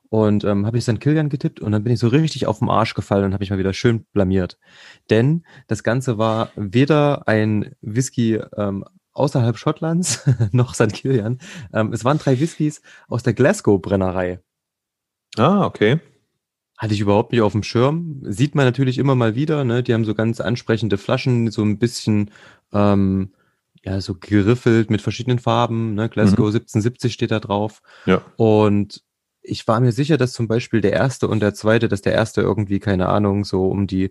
[0.09, 1.01] Und ähm, habe ich St.
[1.01, 3.51] Kilian getippt und dann bin ich so richtig auf den Arsch gefallen und habe mich
[3.51, 4.59] mal wieder schön blamiert.
[5.11, 10.93] Denn das Ganze war weder ein Whisky ähm, außerhalb Schottlands, noch St.
[10.93, 11.39] Kilian.
[11.73, 14.41] Ähm, es waren drei Whiskys aus der Glasgow-Brennerei.
[15.37, 16.01] Ah, okay.
[16.79, 18.21] Hatte ich überhaupt nicht auf dem Schirm.
[18.25, 19.65] Sieht man natürlich immer mal wieder.
[19.65, 19.83] Ne?
[19.83, 22.31] Die haben so ganz ansprechende Flaschen, so ein bisschen
[22.73, 23.33] ähm,
[23.83, 25.95] ja so geriffelt mit verschiedenen Farben.
[25.95, 26.09] Ne?
[26.11, 26.57] Glasgow Mhm.
[26.57, 27.81] 1770 steht da drauf.
[28.05, 28.21] Ja.
[28.37, 29.03] Und
[29.47, 32.41] ich war mir sicher, dass zum Beispiel der erste und der zweite, dass der erste
[32.41, 34.11] irgendwie, keine Ahnung, so um die,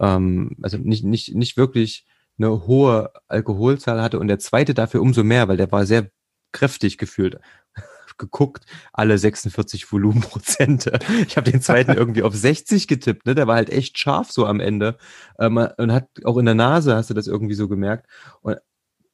[0.00, 2.06] ähm, also nicht, nicht, nicht wirklich
[2.38, 6.10] eine hohe Alkoholzahl hatte und der zweite dafür umso mehr, weil der war sehr
[6.52, 7.40] kräftig gefühlt.
[8.18, 11.00] geguckt, alle 46 Volumenprozente.
[11.26, 13.34] Ich habe den zweiten irgendwie auf 60 getippt, ne?
[13.34, 14.96] Der war halt echt scharf so am Ende.
[15.38, 18.06] Ähm, und hat auch in der Nase hast du das irgendwie so gemerkt.
[18.40, 18.56] Und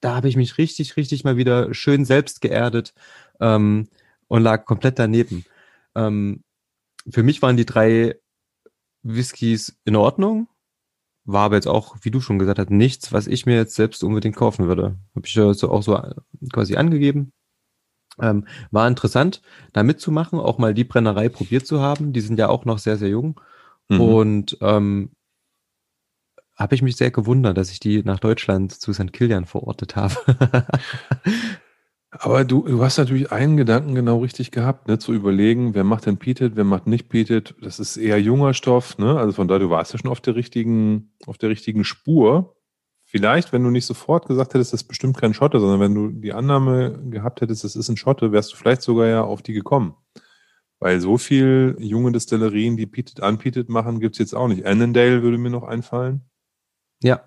[0.01, 2.95] da habe ich mich richtig, richtig mal wieder schön selbst geerdet
[3.41, 3.89] ähm,
[4.29, 5.45] und lag komplett daneben.
[5.95, 6.43] Ähm,
[7.09, 8.17] für mich waren die drei
[9.03, 10.49] Whiskys in Ordnung.
[11.25, 14.03] War aber jetzt auch, wie du schon gesagt hast, nichts, was ich mir jetzt selbst
[14.03, 14.99] unbedingt kaufen würde.
[15.15, 16.01] Habe ich ja so auch so
[16.53, 17.33] quasi angegeben.
[18.19, 19.41] Ähm, war interessant,
[19.73, 22.13] da mitzumachen, auch mal die Brennerei probiert zu haben.
[22.13, 23.41] Die sind ja auch noch sehr, sehr jung.
[23.89, 24.01] Mhm.
[24.01, 25.11] Und ähm,
[26.57, 29.13] habe ich mich sehr gewundert, dass ich die nach Deutschland zu St.
[29.13, 30.15] Kilian verortet habe.
[32.13, 36.07] Aber du, du hast natürlich einen Gedanken genau richtig gehabt, ne, zu überlegen, wer macht
[36.07, 37.55] denn Peated, wer macht nicht Peated.
[37.63, 39.17] Das ist eher junger Stoff, ne?
[39.17, 42.57] Also von daher, du warst ja schon auf der richtigen, auf der richtigen Spur.
[43.05, 46.09] Vielleicht, wenn du nicht sofort gesagt hättest, das ist bestimmt kein Schotte, sondern wenn du
[46.11, 49.53] die Annahme gehabt hättest, das ist ein Schotte, wärst du vielleicht sogar ja auf die
[49.53, 49.95] gekommen.
[50.81, 54.65] Weil so viel junge Destillerien, die Peated, Unpeated machen, gibt's jetzt auch nicht.
[54.67, 56.23] Annandale würde mir noch einfallen.
[57.03, 57.21] ja,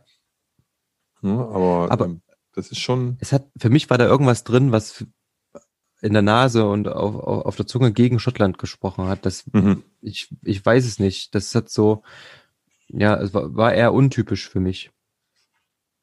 [1.21, 1.31] Ne?
[1.39, 2.21] Aber, Aber- ähm,
[2.53, 3.17] das ist schon.
[3.19, 5.05] es hat, für mich war da irgendwas drin, was
[6.01, 9.25] in der Nase und auf, auf, auf der Zunge gegen Schottland gesprochen hat.
[9.25, 9.83] Das, Mhm.
[10.01, 11.33] ich, ich weiß es nicht.
[11.33, 12.03] Das hat so,
[12.89, 14.91] ja, es war, war eher untypisch für mich.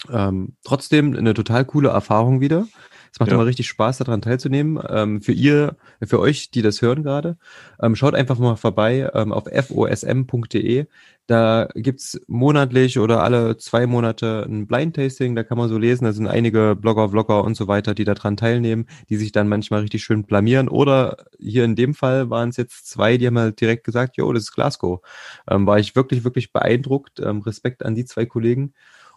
[0.08, 2.66] Ähm, trotzdem eine total coole Erfahrung wieder.
[3.12, 3.34] Es macht Ja.
[3.36, 4.80] immer richtig Spaß, daran teilzunehmen.
[4.88, 7.36] Ähm, für ihr, für euch, die das hören gerade,
[7.82, 10.86] ähm, schaut einfach mal vorbei ähm, auf fosm.de.
[11.26, 15.36] Da gibt's monatlich oder alle zwei Monate ein Blind Tasting.
[15.36, 18.36] Da kann man so lesen, da sind einige Blogger, Vlogger und so weiter, die daran
[18.36, 20.68] teilnehmen, die sich dann manchmal richtig schön blamieren.
[20.68, 24.32] Oder hier in dem Fall waren es jetzt zwei, die haben halt direkt gesagt, jo,
[24.32, 25.00] das ist Glasgow.
[25.48, 27.20] Ähm, war ich wirklich, wirklich beeindruckt.
[27.20, 28.74] Ähm, Respekt an die zwei Kollegen.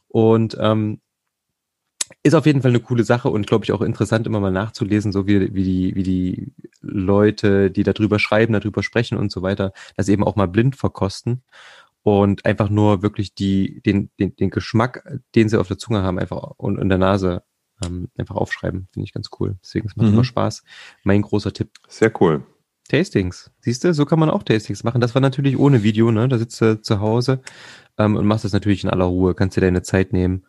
[0.07, 0.99] Und ähm,
[2.21, 5.11] ist auf jeden Fall eine coole Sache und glaube ich auch interessant, immer mal nachzulesen,
[5.11, 9.73] so wie, wie, die, wie die Leute, die darüber schreiben, darüber sprechen und so weiter,
[9.97, 11.41] das eben auch mal blind verkosten
[12.03, 16.19] und einfach nur wirklich die, den, den, den Geschmack, den sie auf der Zunge haben,
[16.19, 17.43] einfach und in der Nase
[17.83, 18.87] ähm, einfach aufschreiben.
[18.93, 19.55] Finde ich ganz cool.
[19.63, 20.13] Deswegen es macht Mhm.
[20.13, 20.63] immer Spaß.
[21.03, 21.69] Mein großer Tipp.
[21.87, 22.43] Sehr cool.
[22.89, 23.49] Tastings.
[23.61, 24.99] Siehst du, so kann man auch Tastings machen.
[25.01, 26.27] Das war natürlich ohne Video, ne?
[26.27, 27.41] Da sitzt du zu Hause
[27.97, 29.33] ähm, und machst das natürlich in aller Ruhe.
[29.35, 30.43] Kannst dir deine Zeit nehmen,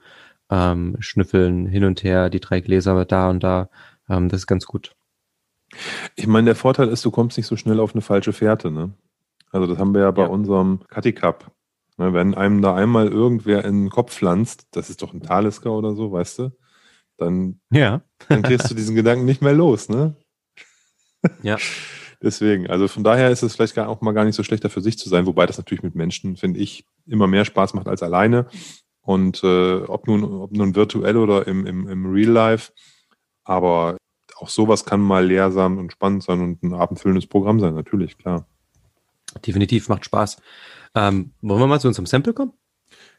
[0.55, 3.69] ähm, schnüffeln hin und her, die drei Gläser da und da.
[4.09, 4.95] Ähm, das ist ganz gut.
[6.14, 8.71] Ich meine, der Vorteil ist, du kommst nicht so schnell auf eine falsche Fährte.
[8.71, 8.95] Ne?
[9.51, 10.29] Also das haben wir ja bei Ja.
[10.29, 11.51] unserem Cutty Cup.
[11.97, 15.71] Ne, wenn einem da einmal irgendwer in den Kopf pflanzt, das ist doch ein Talisker
[15.73, 16.51] oder so, weißt du,
[17.19, 18.03] dann, Ja.
[18.29, 19.88] dann kriegst du diesen Gedanken nicht mehr los.
[19.88, 20.17] Ne?
[21.43, 21.57] Ja.
[22.23, 24.99] Deswegen, also von daher ist es vielleicht auch mal gar nicht so schlechter für sich
[24.99, 28.47] zu sein, wobei das natürlich mit Menschen, finde ich, immer mehr Spaß macht als alleine.
[29.05, 32.73] Und äh, ob, nun, ob nun virtuell oder im, im, im Real Life,
[33.45, 33.99] aber
[34.37, 38.47] auch sowas kann mal lehrsam und spannend sein und ein abendfüllendes Programm sein, natürlich, klar.
[39.47, 40.38] Definitiv, macht Spaß.
[40.95, 42.53] Ähm, wollen wir mal zu unserem Sample kommen?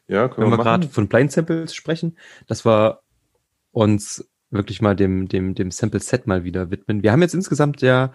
[0.08, 2.18] Ja, Wenn können wir wir gerade von Blind Samples sprechen,
[2.48, 3.02] dass wir
[3.72, 7.04] uns wirklich mal dem, dem, dem Sample Set mal wieder widmen.
[7.04, 8.12] Wir haben jetzt insgesamt ja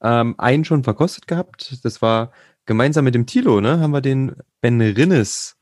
[0.00, 1.84] ähm, einen schon verkostet gehabt.
[1.84, 2.32] Das war
[2.66, 3.80] gemeinsam mit dem Tilo, ne?
[3.80, 5.58] Haben wir den Ben Rinnes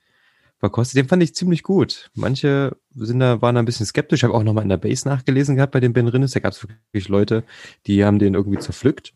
[0.60, 0.98] verkostet.
[0.98, 2.10] Den fand ich ziemlich gut.
[2.14, 4.20] Manche sind da, waren da ein bisschen skeptisch.
[4.20, 6.32] Ich habe auch nochmal in der Base nachgelesen gehabt bei dem Ben Rinnes.
[6.32, 7.44] Da gab es wirklich Leute,
[7.86, 9.14] die haben den irgendwie zerpflückt.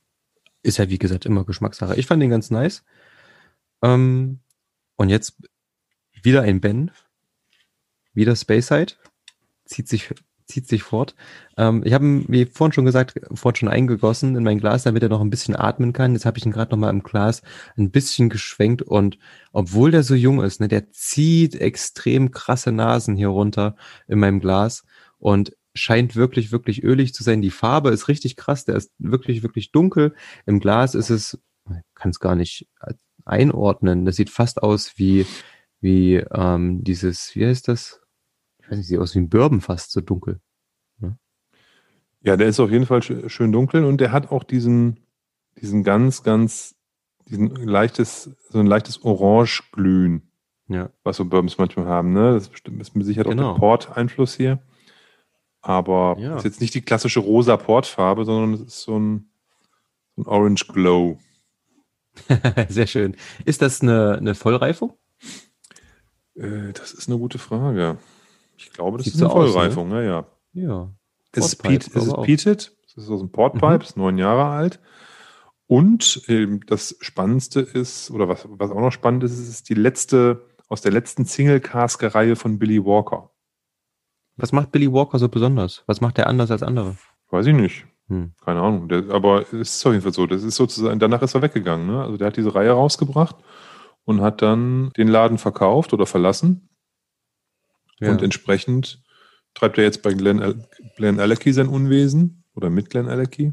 [0.62, 1.96] Ist ja, wie gesagt, immer Geschmackssache.
[1.96, 2.82] Ich fand den ganz nice.
[3.82, 4.40] Ähm,
[4.96, 5.36] und jetzt
[6.22, 6.90] wieder ein Ben.
[8.14, 8.94] Wieder Speyside.
[9.66, 10.14] Zieht sich,
[10.46, 11.14] zieht sich fort.
[11.56, 15.02] Ähm, ich habe ihn, wie vorhin schon gesagt, vorhin schon eingegossen in mein Glas, damit
[15.02, 16.12] er noch ein bisschen atmen kann.
[16.12, 17.42] Jetzt habe ich ihn gerade noch mal im Glas
[17.76, 19.18] ein bisschen geschwenkt und
[19.52, 23.76] obwohl der so jung ist, ne, der zieht extrem krasse Nasen hier runter
[24.06, 24.84] in meinem Glas
[25.18, 27.42] und scheint wirklich, wirklich ölig zu sein.
[27.42, 30.14] Die Farbe ist richtig krass, der ist wirklich, wirklich dunkel.
[30.46, 31.38] Im Glas ist es,
[31.94, 32.68] kann es gar nicht
[33.24, 34.04] einordnen.
[34.04, 35.26] Das sieht fast aus wie,
[35.80, 38.03] wie ähm, dieses, wie heißt das?
[38.74, 40.40] Weiß nicht, sieht aus wie ein Bourbon fast, so dunkel.
[42.26, 45.00] Ja, der ist auf jeden Fall sch- schön dunkel und der hat auch diesen,
[45.60, 46.74] diesen ganz, ganz,
[47.28, 50.30] diesen leichtes, so ein leichtes Orangeglühen,
[50.68, 50.88] Ja.
[51.02, 52.32] was so Bourbons manchmal haben, ne?
[52.32, 53.52] Das ist bestimmt- ist mit Sicherheit auch Genau.
[53.52, 54.62] der Port-Einfluss hier.
[55.60, 56.36] Aber Ja.
[56.38, 59.28] ist jetzt nicht die klassische rosa Portfarbe, sondern es ist so ein,
[60.16, 61.18] so ein Orange Glow.
[62.70, 63.16] Sehr schön.
[63.44, 64.94] Ist das eine, eine Vollreifung?
[66.36, 67.98] Äh, das ist eine gute Frage.
[68.56, 69.52] Ich glaube, das Sieht ist eine so aus, ne?
[69.52, 70.26] Vollreifung, ja, ja.
[70.52, 70.94] Ja.
[71.32, 73.80] Es ist, peat, es ist peated, es ist aus dem Portpipe, Mhm.
[73.80, 74.80] ist neun Jahre alt.
[75.66, 79.74] Und ähm, das Spannendste ist, oder was, was auch noch spannend ist, es ist die
[79.74, 83.30] letzte, aus der letzten Single-Cask-Reihe von Billy Walker.
[84.36, 85.82] Was macht Billy Walker so besonders?
[85.86, 86.96] Was macht er anders als andere?
[87.30, 87.86] Weiß ich nicht.
[88.08, 88.32] Hm.
[88.44, 88.88] Keine Ahnung.
[88.88, 90.26] Der, aber es ist auf jeden Fall so.
[90.26, 91.86] Das ist sozusagen, danach ist er weggegangen.
[91.86, 92.02] Ne?
[92.02, 93.36] Also der hat diese Reihe rausgebracht
[94.04, 96.68] und hat dann den Laden verkauft oder verlassen.
[98.00, 98.10] Ja.
[98.10, 99.02] Und entsprechend
[99.54, 103.52] treibt er jetzt bei Glenn, Al Glenn Alecky sein Unwesen oder mit Glenn Alecky.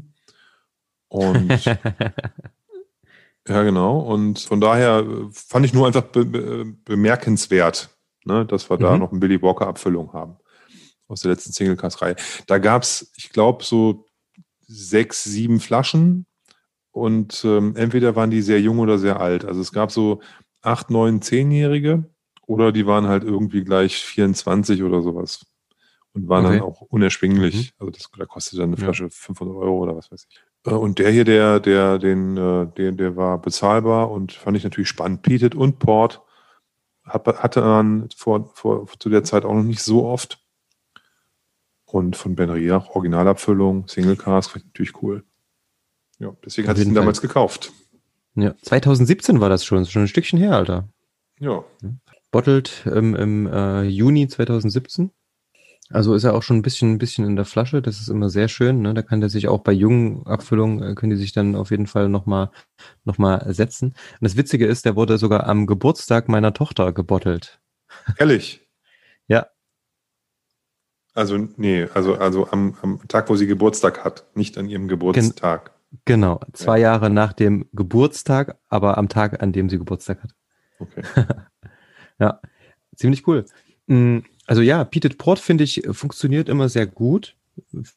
[1.08, 1.64] Und
[3.48, 4.00] ja, genau.
[4.00, 7.90] Und von daher äh, fand ich nur einfach be be bemerkenswert,
[8.24, 8.98] ne, dass wir da Mhm.
[9.00, 10.36] noch eine Billy Walker Abfüllung haben
[11.08, 12.16] aus der letzten Single-Cast-Reihe.
[12.46, 14.06] Da gab es, ich glaube, so
[14.66, 16.24] sechs, sieben Flaschen
[16.90, 19.44] und ähm, entweder waren die sehr jung oder sehr alt.
[19.44, 20.22] Also es gab so
[20.62, 22.04] acht, neun, zehnjährige
[22.46, 25.46] oder die waren halt irgendwie gleich 24 oder sowas
[26.12, 26.58] und waren Okay.
[26.58, 27.72] dann auch unerschwinglich.
[27.78, 28.84] Also das, da kostet dann eine Ja.
[28.84, 30.40] Flasche 500 Euro oder was weiß ich.
[30.66, 34.64] Äh, Und der hier, der, der, den, äh, der, der war bezahlbar und fand ich
[34.64, 35.22] natürlich spannend.
[35.22, 36.22] Peated und Port
[37.04, 40.38] hat, hatte man vor, vor, zu der Zeit auch noch nicht so oft.
[41.84, 45.24] Und von Ben Riach, Originalabfüllung, Single Cask, fand ich natürlich cool.
[46.18, 47.72] Ja, deswegen hatte ich ihn damals gekauft.
[48.34, 48.54] ja.
[48.62, 50.88] 2017 war das schon, schon ein Stückchen her, Alter.
[51.38, 51.64] Ja,
[52.32, 55.12] Bottled im, im äh, Juni 2017.
[55.90, 57.82] Also ist er auch schon ein bisschen, ein bisschen in der Flasche.
[57.82, 58.80] Das ist immer sehr schön.
[58.80, 58.94] Ne?
[58.94, 61.86] Da kann der sich auch bei jungen Abfüllungen, äh, können die sich dann auf jeden
[61.86, 62.50] Fall nochmal
[63.04, 63.88] noch mal setzen.
[63.88, 67.60] Und das Witzige ist, der wurde sogar am Geburtstag meiner Tochter gebottelt.
[68.18, 68.58] ehrlich.
[69.28, 69.46] Ja.
[71.14, 75.70] Also, nee, also, also am, am Tag, wo sie Geburtstag hat, nicht an ihrem Geburtstag.
[76.04, 80.34] Genau, zwei Jahre nach dem Geburtstag, aber am Tag, an dem sie Geburtstag hat.
[80.80, 81.04] Okay.
[82.22, 82.40] Ja,
[82.96, 83.44] ziemlich cool.
[83.88, 87.36] Mm, Also ja, Peated Port finde ich funktioniert immer sehr gut.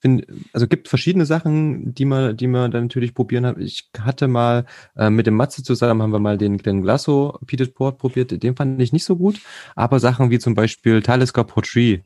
[0.02, 3.58] Find, also gibt verschiedene Sachen, die man, die man dann natürlich probieren hat.
[3.60, 4.66] Ich hatte mal
[4.98, 8.44] äh, mit dem Matze zusammen haben wir mal den Glen Glasso Peated Port probiert.
[8.44, 9.42] Den fand ich nicht so gut.
[9.76, 12.02] Aber Sachen wie zum Beispiel Talisker Portree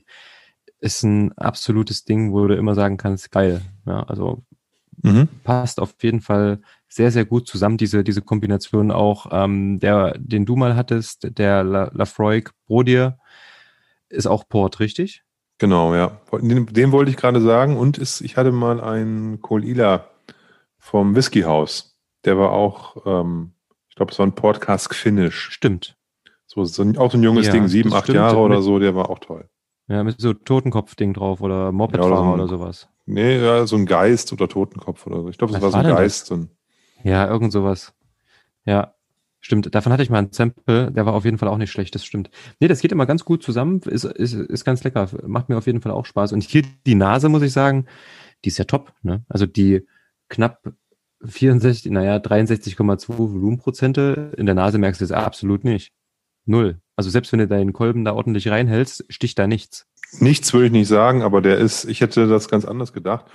[0.81, 3.61] ist ein absolutes Ding, wo du immer sagen kannst, geil.
[3.85, 4.43] Ja, also
[5.01, 5.27] Mhm.
[5.43, 10.45] passt auf jeden Fall sehr, sehr gut zusammen, diese, diese Kombination auch, ähm, der, den
[10.45, 13.17] du mal hattest, der La, Lafroig Brodier,
[14.09, 15.23] ist auch Port, richtig?
[15.59, 16.19] Genau, ja.
[16.41, 17.77] Den, den wollte ich gerade sagen.
[17.77, 20.09] Und ist, ich hatte mal einen Kolila
[20.79, 21.97] vom Whiskyhaus.
[22.25, 23.51] Der war auch, ähm,
[23.89, 25.49] ich glaube, es war ein Port Cask Finish.
[25.51, 25.95] Stimmt.
[26.47, 28.15] So, so ein, auch so ein junges Ja, Ding, sieben, acht stimmt.
[28.15, 29.47] Jahre oder so, der war auch toll.
[29.87, 32.89] Ja, mit so Totenkopf-Ding drauf oder Mopedfahrer Ja, oder oder sowas.
[33.09, 35.29] Nee, ja, so ein Geist oder Totenkopf oder so.
[35.29, 35.93] Ich glaube, es war so ein das?
[35.93, 36.31] Geist.
[36.31, 36.49] Ein,
[37.03, 37.93] Ja, irgend sowas.
[38.65, 38.93] Ja,
[39.39, 39.73] stimmt.
[39.73, 42.05] Davon hatte ich mal einen Sample, der war auf jeden Fall auch nicht schlecht, das
[42.05, 42.29] stimmt.
[42.59, 45.65] Nee, das geht immer ganz gut zusammen, ist, ist, ist ganz lecker, macht mir auf
[45.65, 46.33] jeden Fall auch Spaß.
[46.33, 47.87] Und hier die Nase, muss ich sagen,
[48.45, 49.25] die ist ja top, ne?
[49.27, 49.87] Also die
[50.29, 50.71] knapp
[51.23, 55.93] 64, naja, 63,2 Volumenprozente in der Nase merkst du es absolut nicht.
[56.45, 56.79] Null.
[56.95, 59.87] Also selbst wenn du deinen Kolben da ordentlich reinhältst, sticht da nichts.
[60.19, 63.25] Nichts würde ich nicht sagen, aber der ist, ich hätte das ganz anders gedacht.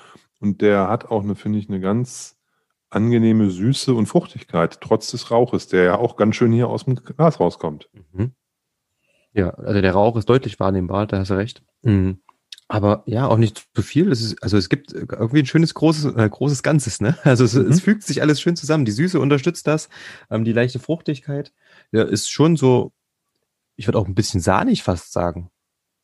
[0.41, 2.37] Und der hat auch eine, finde ich, eine ganz
[2.91, 6.97] angenehme Süße und Fruchtigkeit, trotz des Rauches, der ja auch ganz schön hier aus dem
[6.97, 7.89] Glas rauskommt.
[8.13, 8.33] Mhm.
[9.33, 11.63] Ja, also der Rauch ist deutlich wahrnehmbar, da hast du recht.
[11.83, 12.21] Mhm.
[12.69, 14.11] Aber ja, auch nicht zu viel.
[14.11, 17.17] Es ist, also es gibt irgendwie ein schönes großes, äh, großes Ganzes, ne?
[17.25, 17.71] Also es, Mhm.
[17.71, 18.85] es fügt sich alles schön zusammen.
[18.85, 19.89] Die Süße unterstützt das,
[20.31, 21.53] ähm, die leichte Fruchtigkeit
[21.93, 22.93] ja, ist schon so,
[23.77, 25.51] ich würde auch ein bisschen sahnig fast sagen.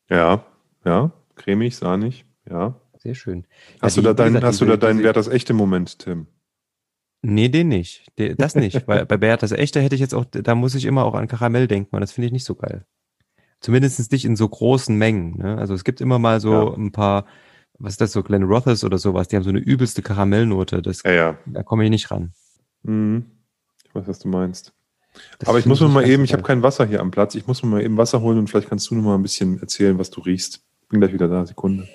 [0.09, 0.45] Ja,
[0.85, 2.75] ja, cremig, sahnig, ja.
[2.99, 3.45] Sehr schön.
[3.81, 6.27] Hast Ja, du da deinen, gesagt, hast du da deinen Wert das echte Moment, Tim?
[7.23, 8.05] Nee, den nicht.
[8.19, 8.87] De- Das nicht.
[8.87, 11.67] Weil bei Beatas Echte hätte ich jetzt auch, da muss ich immer auch an Karamell
[11.67, 12.85] denken und das finde ich nicht so geil.
[13.59, 15.37] Zumindest nicht in so großen Mengen.
[15.37, 15.57] Ne?
[15.57, 16.73] Also es gibt immer mal so Ja.
[16.75, 17.25] ein paar,
[17.79, 20.81] was ist das, so Glen Rothes oder sowas, die haben so eine übelste Karamellnote.
[20.83, 21.37] Das, Ja, ja.
[21.47, 22.33] Da komme ich nicht ran.
[22.83, 23.25] Mhm.
[23.87, 24.73] Ich weiß, was du meinst.
[25.39, 27.45] Das Aber ich muss mir mal eben, ich habe kein Wasser hier am Platz, ich
[27.45, 29.97] muss mir mal eben Wasser holen und vielleicht kannst du noch mal ein bisschen erzählen,
[29.99, 30.63] was du riechst.
[30.91, 31.87] Bin gleich wieder da, Sekunde.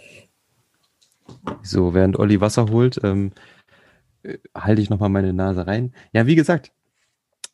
[1.62, 3.32] So, während Olli Wasser holt, ähm,
[4.22, 5.94] äh, halte ich nochmal meine Nase rein.
[6.12, 6.72] Ja, wie gesagt,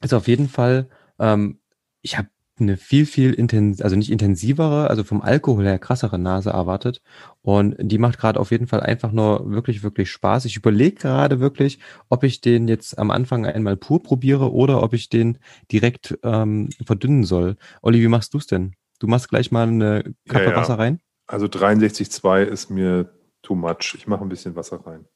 [0.01, 0.89] ist auf jeden Fall,
[1.19, 1.59] ähm,
[2.01, 2.29] ich habe
[2.61, 7.03] eine viel, viel intens also nicht intensivere, also vom Alkohol her krassere Nase erwartet.
[7.41, 10.45] Und die macht gerade auf jeden Fall einfach nur wirklich, wirklich Spaß.
[10.45, 14.93] Ich überlege gerade wirklich, ob ich den jetzt am Anfang einmal pur probiere oder ob
[14.93, 15.39] ich den
[15.73, 17.57] direkt ähm, verdünnen soll.
[17.81, 18.75] Olli, wie machst du's denn?
[19.01, 20.57] Du machst gleich mal eine Kappe Ja, ja.
[20.57, 21.01] Wasser rein?
[21.33, 23.11] Also 63,2 ist mir
[23.41, 23.95] too much.
[23.97, 25.07] Ich mache ein bisschen Wasser rein.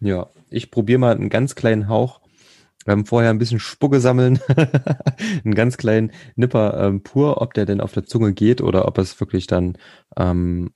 [0.00, 2.20] Ja, ich probiere mal einen ganz kleinen Hauch.
[2.84, 4.40] Wir haben vorher ein bisschen Spucke sammeln,
[5.44, 8.98] einen ganz kleinen Nipper ähm, pur, ob der denn auf der Zunge geht oder ob
[8.98, 9.78] es wirklich dann
[10.16, 10.70] ähm,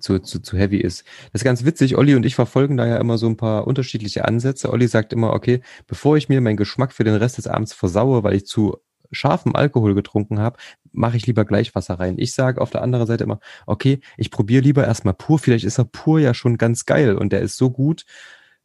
[0.00, 1.04] zu, zu, zu heavy ist.
[1.32, 1.96] Das ist ganz witzig.
[1.96, 4.72] Olli und ich verfolgen da ja immer so ein paar unterschiedliche Ansätze.
[4.72, 8.24] Olli sagt immer, okay, bevor ich mir meinen Geschmack für den Rest des Abends versaue,
[8.24, 8.78] weil ich zu
[9.12, 10.58] scharfen Alkohol getrunken habe,
[10.98, 12.18] mache ich lieber gleich Wasser rein.
[12.18, 15.38] Ich sage auf der anderen Seite immer, okay, ich probiere lieber erstmal pur.
[15.38, 18.04] Vielleicht ist er pur ja schon ganz geil und der ist so gut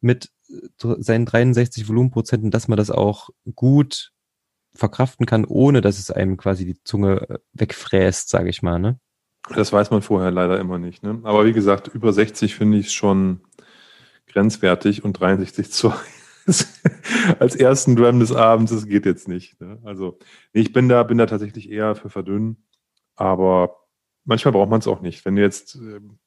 [0.00, 0.30] mit
[0.78, 4.12] seinen 63 Volumenprozenten, dass man das auch gut
[4.74, 8.78] verkraften kann, ohne dass es einem quasi die Zunge äh, wegfräst, sage ich mal.
[8.78, 8.98] Ne?
[9.54, 11.02] Das weiß man vorher leider immer nicht.
[11.02, 11.20] Ne?
[11.22, 13.40] Aber wie gesagt, über 60 finde ich schon
[14.26, 15.92] grenzwertig und 63 zu
[17.38, 19.60] als ersten Drum des Abends, das geht jetzt nicht.
[19.60, 19.78] Ne?
[19.84, 20.18] Also
[20.52, 22.64] ich bin da, bin da tatsächlich eher für verdünnen,
[23.16, 23.76] aber
[24.24, 25.24] manchmal braucht man es auch nicht.
[25.24, 26.18] Wenn du jetzt, ähm,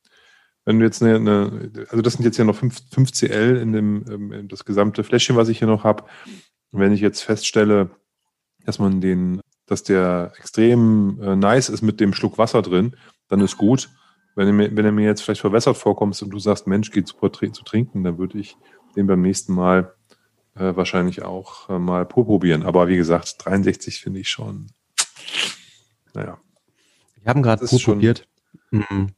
[0.65, 3.73] wenn du jetzt eine, eine, also das sind jetzt ja noch 5, 5 CL in
[3.73, 6.03] dem ähm, in das gesamte Fläschchen, was ich hier noch habe.
[6.71, 7.89] Wenn ich jetzt feststelle,
[8.65, 12.95] dass man den, dass der extrem äh, nice ist mit dem Schluck Wasser drin,
[13.29, 13.89] dann ist gut.
[14.35, 17.07] Wenn er, mir, wenn er mir jetzt vielleicht verwässert vorkommt und du sagst, Mensch, geht
[17.07, 18.55] super zu trinken, dann würde ich
[18.97, 19.93] den beim nächsten Mal
[20.55, 22.63] äh, wahrscheinlich auch äh, mal probieren.
[22.63, 24.67] Aber wie gesagt, 63 finde ich schon,
[26.13, 26.39] naja.
[27.21, 28.27] Wir haben gerade probiert.
[28.71, 29.09] Mhm.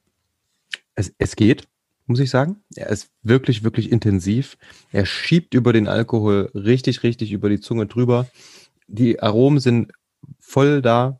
[0.95, 1.67] Es, es geht,
[2.07, 2.57] muss ich sagen.
[2.75, 4.57] Er ist wirklich, wirklich intensiv.
[4.91, 8.27] Er schiebt über den Alkohol richtig, richtig über die Zunge drüber.
[8.87, 9.91] Die Aromen sind
[10.39, 11.19] voll da.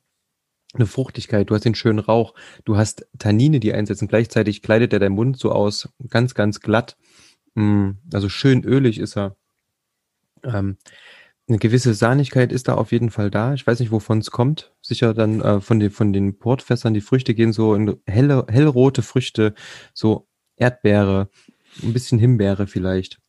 [0.74, 4.08] Eine Fruchtigkeit, du hast den schönen Rauch, du hast Tannine, die einsetzen.
[4.08, 6.96] Gleichzeitig kleidet er deinen Mund so aus, ganz, ganz glatt.
[7.56, 9.36] Mm, also schön ölig ist er.
[10.44, 10.78] Ähm,
[11.50, 13.56] eine gewisse Sahnigkeit ist da auf jeden Fall da.
[13.56, 14.72] Ich weiß nicht, wovon es kommt.
[14.82, 16.94] Sicher dann äh, von, den, von den Portfässern.
[16.94, 19.56] Die Früchte gehen so in helle, hellrote Früchte,
[19.94, 20.28] so
[20.58, 21.30] Erdbeere,
[21.82, 23.20] ein bisschen Himbeere vielleicht.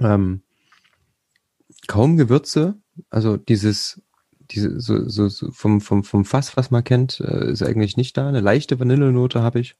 [0.00, 0.42] Ähm,
[1.86, 2.74] kaum Gewürze.
[3.08, 4.02] Also dieses,
[4.50, 8.16] diese, so, so, so vom, vom, vom Fass, was man kennt, äh, ist eigentlich nicht
[8.16, 8.28] da.
[8.28, 9.76] Eine leichte Vanillenote habe ich.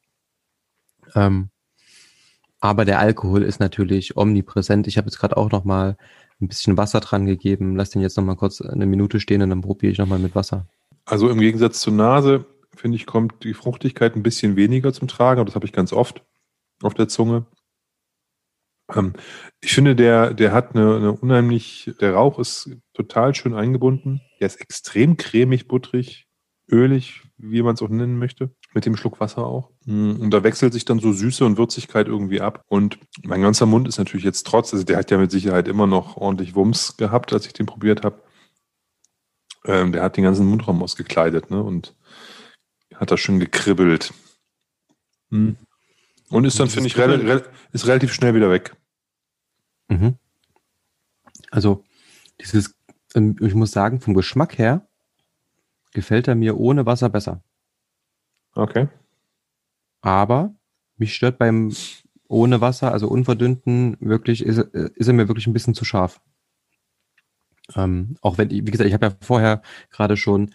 [1.14, 1.50] Ähm,
[2.66, 4.86] aber der Alkohol ist natürlich omnipräsent.
[4.86, 5.96] Ich habe jetzt gerade auch noch mal
[6.40, 7.76] ein bisschen Wasser dran gegeben.
[7.76, 10.18] Lass den jetzt noch mal kurz eine Minute stehen und dann probiere ich noch mal
[10.18, 10.66] mit Wasser.
[11.04, 12.44] Also im Gegensatz zur Nase,
[12.74, 15.40] finde ich, kommt die Fruchtigkeit ein bisschen weniger zum Tragen.
[15.40, 16.24] Aber das habe ich ganz oft
[16.82, 17.46] auf der Zunge.
[18.94, 19.14] Ähm,
[19.60, 24.20] ich finde, der, der hat eine, eine unheimlich, der Rauch ist total schön eingebunden.
[24.40, 26.26] Der ist extrem cremig, butterig,
[26.70, 29.70] ölig, wie man es auch nennen möchte mit dem Schluck Wasser auch.
[29.86, 32.62] Mm, und da wechselt sich dann so Süße und Würzigkeit irgendwie ab.
[32.68, 35.86] Und mein ganzer Mund ist natürlich jetzt trotz, also der hat ja mit Sicherheit immer
[35.86, 38.22] noch ordentlich Wumms gehabt, als ich den probiert habe.
[39.64, 41.62] Ähm, der hat den ganzen Mundraum ausgekleidet, ne?
[41.62, 41.96] Und
[42.94, 44.12] hat da schön gekribbelt.
[45.30, 45.56] Mhm.
[46.28, 48.76] Und ist dann, finde ich, re re ist relativ schnell wieder weg.
[49.88, 50.16] Mhm.
[51.50, 51.82] Also,
[52.42, 52.74] dieses,
[53.14, 54.86] ähm, ich muss sagen, vom Geschmack her
[55.94, 57.42] gefällt er mir ohne Wasser besser.
[58.56, 58.88] Okay.
[60.00, 60.54] Aber
[60.96, 61.72] mich stört beim
[62.28, 66.20] ohne Wasser, also unverdünnten, wirklich, ist, ist er mir wirklich ein bisschen zu scharf.
[67.74, 70.54] Ähm, auch wenn, wie gesagt, ich habe ja vorher gerade schon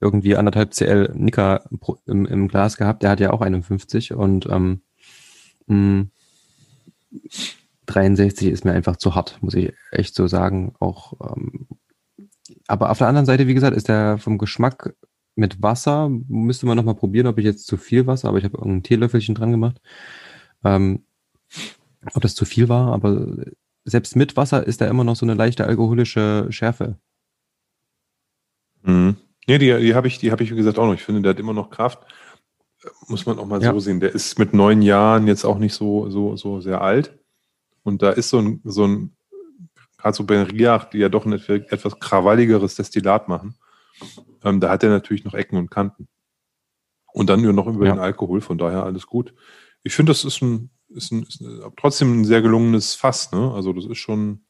[0.00, 1.64] irgendwie anderthalb CL Nika
[2.06, 4.82] im, im, Glas gehabt, der hat ja auch 51 und ähm,
[5.66, 6.06] mh,
[7.86, 10.74] 63 ist mir einfach zu hart, muss ich echt so sagen.
[10.78, 11.66] Auch, ähm,
[12.66, 14.94] aber auf der anderen Seite, wie gesagt, ist der vom Geschmack
[15.38, 18.58] mit Wasser müsste man nochmal probieren, ob ich jetzt zu viel Wasser, aber ich habe
[18.58, 19.80] irgendein Teelöffelchen dran gemacht.
[20.64, 21.04] Ähm,
[22.12, 23.36] ob das zu viel war, aber
[23.84, 26.98] selbst mit Wasser ist da immer noch so eine leichte alkoholische Schärfe.
[28.82, 29.16] Mhm.
[29.46, 30.94] Ja, die, die habe ich, die habe ich, wie gesagt, auch noch.
[30.94, 32.00] Ich finde, der hat immer noch Kraft.
[33.06, 33.72] Muss man auch mal ja.
[33.72, 34.00] so sehen.
[34.00, 37.16] Der ist mit neun Jahren jetzt auch nicht so, so, so sehr alt.
[37.84, 39.16] Und da ist so ein, so ein,
[39.96, 43.54] gerade so Ben Riach, die ja doch ein etwas krawalligeres Destillat machen
[44.44, 46.08] ähm, da hat er natürlich noch Ecken und Kanten.
[47.12, 47.94] Und dann nur noch über ja.
[47.94, 49.34] den Alkohol, von daher alles gut.
[49.82, 53.52] Ich finde, das ist ein, ist ein, ist ein, trotzdem ein sehr gelungenes Fass, ne?
[53.52, 54.44] Also das ist schon,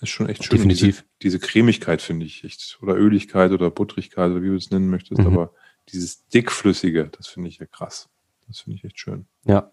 [0.00, 0.56] ist schon echt schön.
[0.56, 1.04] Definitiv.
[1.20, 4.88] Diese, diese Cremigkeit finde ich echt, oder Öligkeit oder Buttrigkeit oder wie du es nennen
[4.88, 5.26] möchtest, mhm.
[5.26, 5.52] aber
[5.88, 8.08] dieses dickflüssige, das finde ich ja krass.
[8.46, 9.26] Das finde ich echt schön.
[9.44, 9.72] Ja.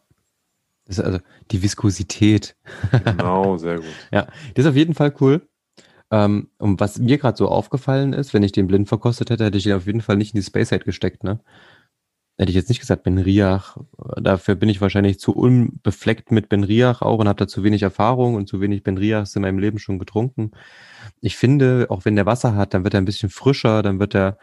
[0.86, 1.20] Das ist also
[1.52, 2.56] die Viskosität.
[3.04, 3.86] Genau, sehr gut.
[4.12, 5.48] ja, das ist auf jeden Fall cool.
[6.12, 9.58] Ähm, und was mir gerade so aufgefallen ist, wenn ich den blind verkostet hätte, hätte
[9.58, 11.40] ich ihn auf jeden Fall nicht in die Space Side gesteckt, ne?
[12.40, 13.78] Hätte ich jetzt nicht gesagt, Ben Riach.
[14.22, 17.82] Dafür bin ich wahrscheinlich zu unbefleckt mit Ben Riach auch und habe da zu wenig
[17.82, 20.52] Erfahrung und zu wenig Ben Riachs in meinem Leben schon getrunken.
[21.20, 24.16] Ich finde, auch wenn der Wasser hat, dann wird er ein bisschen frischer, dann wird
[24.16, 24.38] er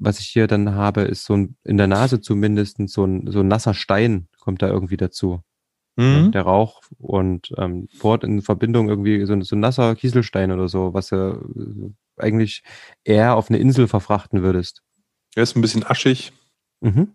[0.00, 3.40] was ich hier dann habe, ist so ein, in der Nase zumindest so ein, so
[3.40, 5.42] ein nasser Stein kommt da irgendwie dazu.
[6.00, 6.32] Mhm.
[6.32, 10.94] Der Rauch und ähm, Port in Verbindung irgendwie so, ein- so nasser Kieselstein oder so,
[10.94, 12.62] was du äh, eigentlich
[13.04, 14.82] eher auf eine Insel verfrachten würdest.
[15.34, 16.32] Er ist ein bisschen aschig.
[16.80, 17.08] Mhm.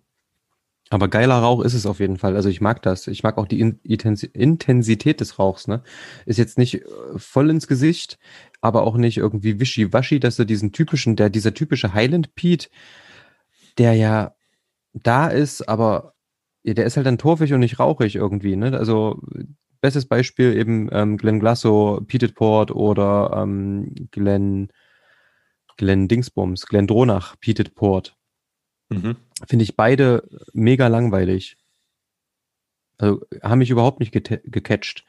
[0.92, 2.36] Aber geiler Rauch ist es auf jeden Fall.
[2.36, 3.08] Also ich mag das.
[3.08, 5.68] Ich mag auch die In Intensi- Intensität des Rauchs.
[5.68, 5.82] Ne?
[6.28, 6.82] Ist jetzt nicht äh,
[7.18, 8.20] voll ins Gesicht,
[8.62, 12.70] aber auch nicht irgendwie wischiwaschi, dass du diesen typischen, der dieser typische Highland Pete,
[13.80, 14.36] der ja
[14.94, 16.14] da ist, aber
[16.66, 18.56] ja, der ist halt dann torfig und nicht rauchig irgendwie.
[18.56, 18.78] Ne?
[18.78, 19.22] Also
[19.82, 24.70] bestes Beispiel eben ähm, Glen Glasso, Peated Port oder ähm, Glen
[25.78, 28.18] Glen Dingsbums, Glen Dronach, Peated Port
[28.90, 29.16] Mhm.
[29.48, 31.58] finde ich beide mega langweilig.
[32.98, 35.06] Also haben mich überhaupt nicht gecatcht.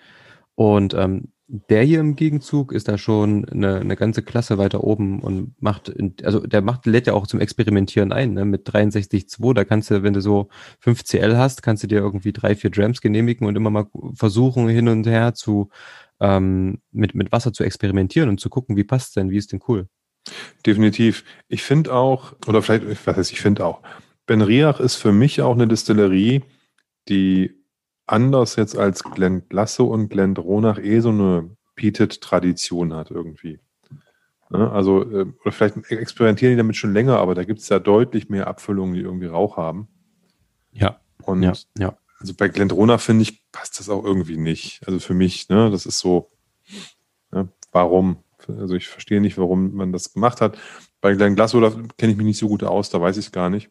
[0.55, 5.21] Und ähm, der hier im Gegenzug ist da schon eine, eine ganze Klasse weiter oben
[5.21, 5.93] und macht,
[6.25, 8.45] also der macht, lädt ja auch zum Experimentieren ein, ne?
[8.45, 10.49] Mit 63,2, da kannst du, wenn du so
[10.81, 14.69] 5 CL hast, kannst du dir irgendwie drei, vier Drams genehmigen und immer mal versuchen,
[14.69, 15.71] hin und her zu
[16.21, 19.61] ähm, mit, mit Wasser zu experimentieren und zu gucken, wie passt's denn, wie ist denn
[19.69, 19.89] cool.
[20.65, 21.25] Definitiv.
[21.47, 23.83] Ich finde auch, oder vielleicht, was heißt, ich finde auch,
[24.27, 26.43] Ben Riach ist für mich auch eine Distillerie,
[27.09, 27.56] die
[28.07, 33.61] anders jetzt als Glen Glasso und Glen Dronach eh so eine Peated-Tradition hat irgendwie.
[34.51, 34.71] Ne?
[34.71, 38.29] Also, äh, oder vielleicht experimentieren die damit schon länger, aber da gibt es ja deutlich
[38.29, 39.89] mehr Abfüllungen, die irgendwie Rauch haben.
[40.73, 41.01] Ja.
[41.25, 41.99] Und Ja, ja.
[42.21, 44.87] also bei Glendronach finde ich, passt das auch irgendwie nicht.
[44.87, 46.31] Also für mich, ne, das ist so,
[47.33, 48.19] ne, warum?
[48.47, 50.57] Also ich verstehe nicht, warum man das gemacht hat.
[51.01, 53.33] Bei Glen Glasso, da kenne ich mich nicht so gut aus, da weiß ich es
[53.33, 53.71] gar nicht.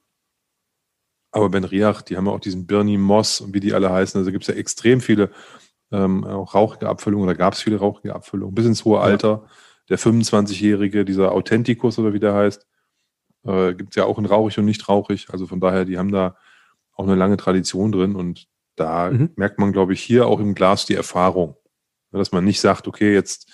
[1.36, 4.18] Aber Ben Riach, die haben ja auch diesen Bernie Moss und wie die alle heißen.
[4.18, 5.30] Also gibt es ja extrem viele
[5.92, 9.04] ähm, auch rauchige Abfüllungen oder gab es viele rauchige Abfüllungen bis ins hohe Ja.
[9.04, 9.46] Alter.
[9.90, 12.66] Der 25-Jährige, dieser Authenticus oder wie der heißt,
[13.46, 15.28] äh, gibt es ja auch in rauchig und nicht rauchig.
[15.30, 16.36] Also von daher, die haben da
[16.94, 19.32] auch eine lange Tradition drin und da Mhm.
[19.36, 21.56] merkt man, glaube ich, hier auch im Glas die Erfahrung.
[22.12, 23.52] Ja, Dass man nicht sagt, okay, jetzt,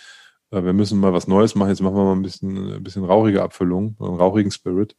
[0.51, 3.03] äh, wir müssen mal was Neues machen, jetzt machen wir mal ein bisschen, ein bisschen
[3.05, 4.95] rauchige Abfüllung, einen rauchigen Spirit,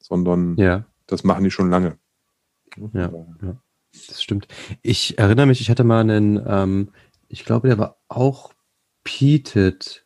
[0.00, 0.84] sondern Ja.
[1.06, 1.96] das machen die schon lange.
[2.92, 3.10] Ja.
[4.08, 4.48] Das stimmt.
[4.82, 6.90] Ich erinnere mich, ich hatte mal einen, ähm,
[7.28, 8.52] ich glaube, der war auch
[9.04, 10.04] Peated.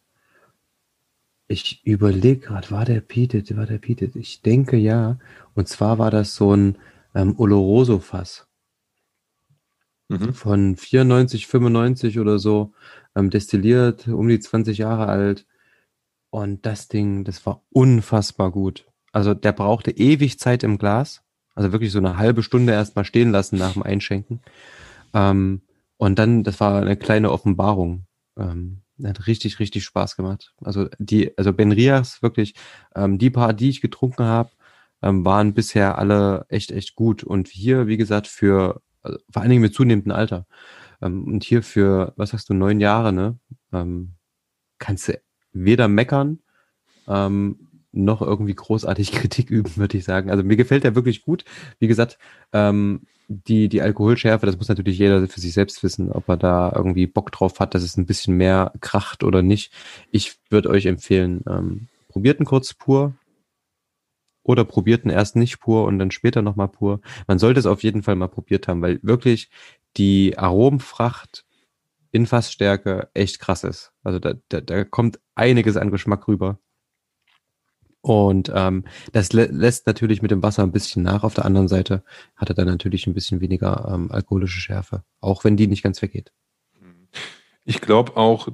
[1.49, 3.57] Ich überlege gerade, war der Peated?
[3.57, 4.14] War der Peated?
[4.16, 5.18] Ich denke ja.
[5.55, 6.79] Und zwar war das so ein
[7.14, 8.47] ähm, Oloroso-Fass
[10.11, 10.35] Mhm.
[10.35, 12.73] von 94, 95 oder so,
[13.14, 15.47] ähm, destilliert, um die 20 Jahre alt.
[16.31, 18.87] Und das Ding, das war unfassbar gut.
[19.12, 21.23] Also der brauchte ewig Zeit im Glas.
[21.55, 24.40] Also wirklich so eine halbe Stunde erstmal stehen lassen nach dem Einschenken.
[25.14, 25.62] Ähm,
[25.96, 28.07] und dann, das war eine kleine Offenbarung.
[28.38, 30.55] Ähm, hat richtig, richtig Spaß gemacht.
[30.62, 32.55] Also die, also Ben Rias wirklich,
[32.94, 34.51] ähm, die paar, die ich getrunken habe,
[35.03, 37.24] ähm, waren bisher alle echt, echt gut.
[37.24, 40.46] Und hier, wie gesagt, für also vor allen Dingen mit zunehmendem Alter.
[41.01, 43.38] Ähm, und hier für, was sagst du, neun Jahre, ne?
[43.72, 44.14] Ähm,
[44.78, 45.20] kannst du
[45.53, 46.40] weder meckern,
[47.09, 50.30] ähm, noch irgendwie großartig Kritik üben, würde ich sagen.
[50.30, 51.45] Also mir gefällt der wirklich gut.
[51.78, 52.18] Wie gesagt,
[52.53, 56.72] ähm, die, die Alkoholschärfe, das muss natürlich jeder für sich selbst wissen, ob er da
[56.74, 59.72] irgendwie Bock drauf hat, dass es ein bisschen mehr kracht oder nicht.
[60.11, 63.14] Ich würde euch empfehlen, ähm, probiert ihn kurz pur
[64.43, 67.01] oder probiert ihn erst nicht pur und dann später nochmal pur.
[67.28, 69.49] Man sollte es auf jeden Fall mal probiert haben, weil wirklich
[69.97, 71.45] die Aromenfracht
[72.11, 73.93] in Fassstärke echt krass ist.
[74.03, 76.59] Also da, da, da kommt einiges an Geschmack rüber.
[78.03, 81.22] Und ähm, das lä lässt natürlich mit dem Wasser ein bisschen nach.
[81.22, 82.03] Auf der anderen Seite
[82.36, 86.01] hat er dann natürlich ein bisschen weniger ähm, alkoholische Schärfe, auch wenn die nicht ganz
[86.01, 86.32] weggeht.
[87.64, 88.48] Ich glaube auch,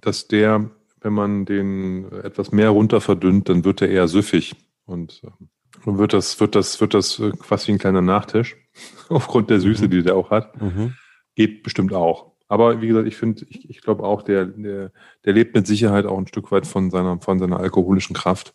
[0.00, 0.70] dass der,
[1.00, 4.56] wenn man den etwas mehr runter verdünnt, dann wird er eher süffig.
[4.86, 5.48] Und ähm,
[5.84, 8.56] dann wird das, wird das, wird das äh, quasi wie ein kleiner Nachtisch.
[9.10, 9.90] Aufgrund der Süße, Mhm.
[9.90, 10.60] die der auch hat.
[10.60, 10.94] Mhm.
[11.34, 12.32] Geht bestimmt auch.
[12.48, 14.92] Aber wie gesagt, ich finde, ich, ich glaube auch, der, der,
[15.26, 18.54] der lebt mit Sicherheit auch ein Stück weit von seiner, von seiner alkoholischen Kraft.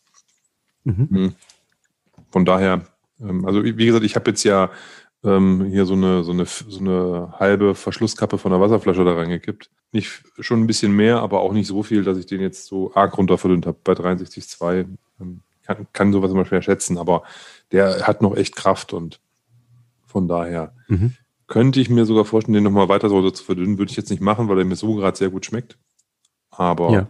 [0.84, 1.08] Mhm.
[1.10, 1.36] Mhm.
[2.32, 2.86] Von daher,
[3.20, 4.70] ähm, also wie gesagt, ich habe jetzt ja
[5.24, 9.70] ähm, hier so eine, so, eine, so eine halbe Verschlusskappe von der Wasserflasche da reingekippt.
[9.92, 12.94] Nicht schon ein bisschen mehr, aber auch nicht so viel, dass ich den jetzt so
[12.96, 13.78] arg runter verdünnt habe.
[13.84, 14.86] Bei 63,2
[15.22, 17.24] ähm, kann, kann sowas immer schwer schätzen, aber
[17.72, 19.20] der hat noch echt Kraft und
[20.06, 21.14] von daher Mhm.
[21.48, 23.78] könnte ich mir sogar vorstellen, den nochmal weiter so zu verdünnen.
[23.78, 25.78] Würde ich jetzt nicht machen, weil er mir so gerade sehr gut schmeckt.
[26.52, 27.08] Aber Ja.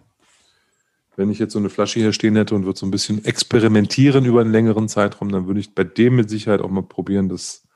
[1.16, 4.26] Wenn ich jetzt so eine Flasche hier stehen hätte und würde so ein bisschen experimentieren
[4.26, 7.68] über einen längeren Zeitraum, dann würde ich bei dem mit Sicherheit auch mal probieren, das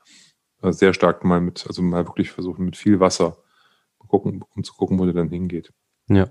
[0.62, 3.38] äh, sehr stark mal mit, also mal wirklich versuchen mit viel Wasser
[4.08, 5.72] gucken, um zu gucken, wo der dann hingeht.
[6.08, 6.30] Ja.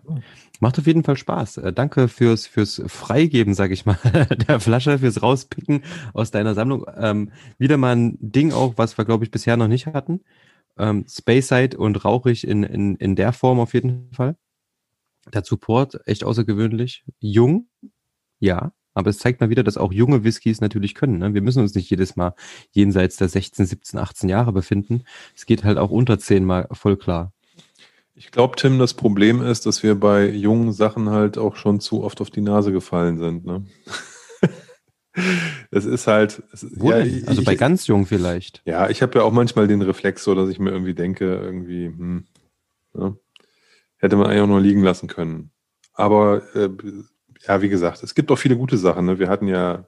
[0.59, 1.57] Macht auf jeden Fall Spaß.
[1.57, 3.97] Äh, danke fürs, fürs Freigeben, sag ich mal,
[4.47, 5.83] der Flasche, fürs Rauspicken
[6.13, 6.85] aus deiner Sammlung.
[6.97, 10.21] Ähm, wieder mal ein Ding auch, was wir, glaube ich, bisher noch nicht hatten.
[10.79, 14.35] Ähm, Spaceside und rauchig in, in, in der Form auf jeden Fall.
[15.33, 17.03] Der Support echt außergewöhnlich.
[17.19, 17.67] Jung,
[18.39, 21.19] ja, aber es zeigt mal wieder, dass auch junge Whiskys natürlich können.
[21.19, 21.33] Ne?
[21.33, 22.33] Wir müssen uns nicht jedes Mal
[22.71, 25.03] jenseits der 16, 17, 18 Jahre befinden.
[25.35, 27.31] Es geht halt auch unter 10 mal voll klar.
[28.15, 32.03] Ich glaube, Tim, das Problem ist, dass wir bei jungen Sachen halt auch schon zu
[32.03, 33.45] oft auf die Nase gefallen sind.
[33.45, 33.65] Ne?
[35.71, 36.43] Es ist halt.
[36.53, 38.61] Es, ja, ich, also bei ich, ganz jung vielleicht.
[38.65, 41.87] Ja, ich habe ja auch manchmal den Reflex, so dass ich mir irgendwie denke, irgendwie,
[41.87, 42.27] hm,
[42.93, 43.15] ja,
[43.97, 45.51] hätte man eigentlich auch nur liegen lassen können.
[45.93, 46.69] Aber äh,
[47.47, 49.05] ja, wie gesagt, es gibt auch viele gute Sachen.
[49.05, 49.19] Ne?
[49.19, 49.87] Wir hatten ja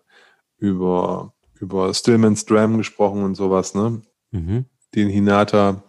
[0.57, 4.01] über, über Stillman's Dram gesprochen und sowas, ne?
[4.31, 4.65] Mhm.
[4.95, 5.83] Den Hinata,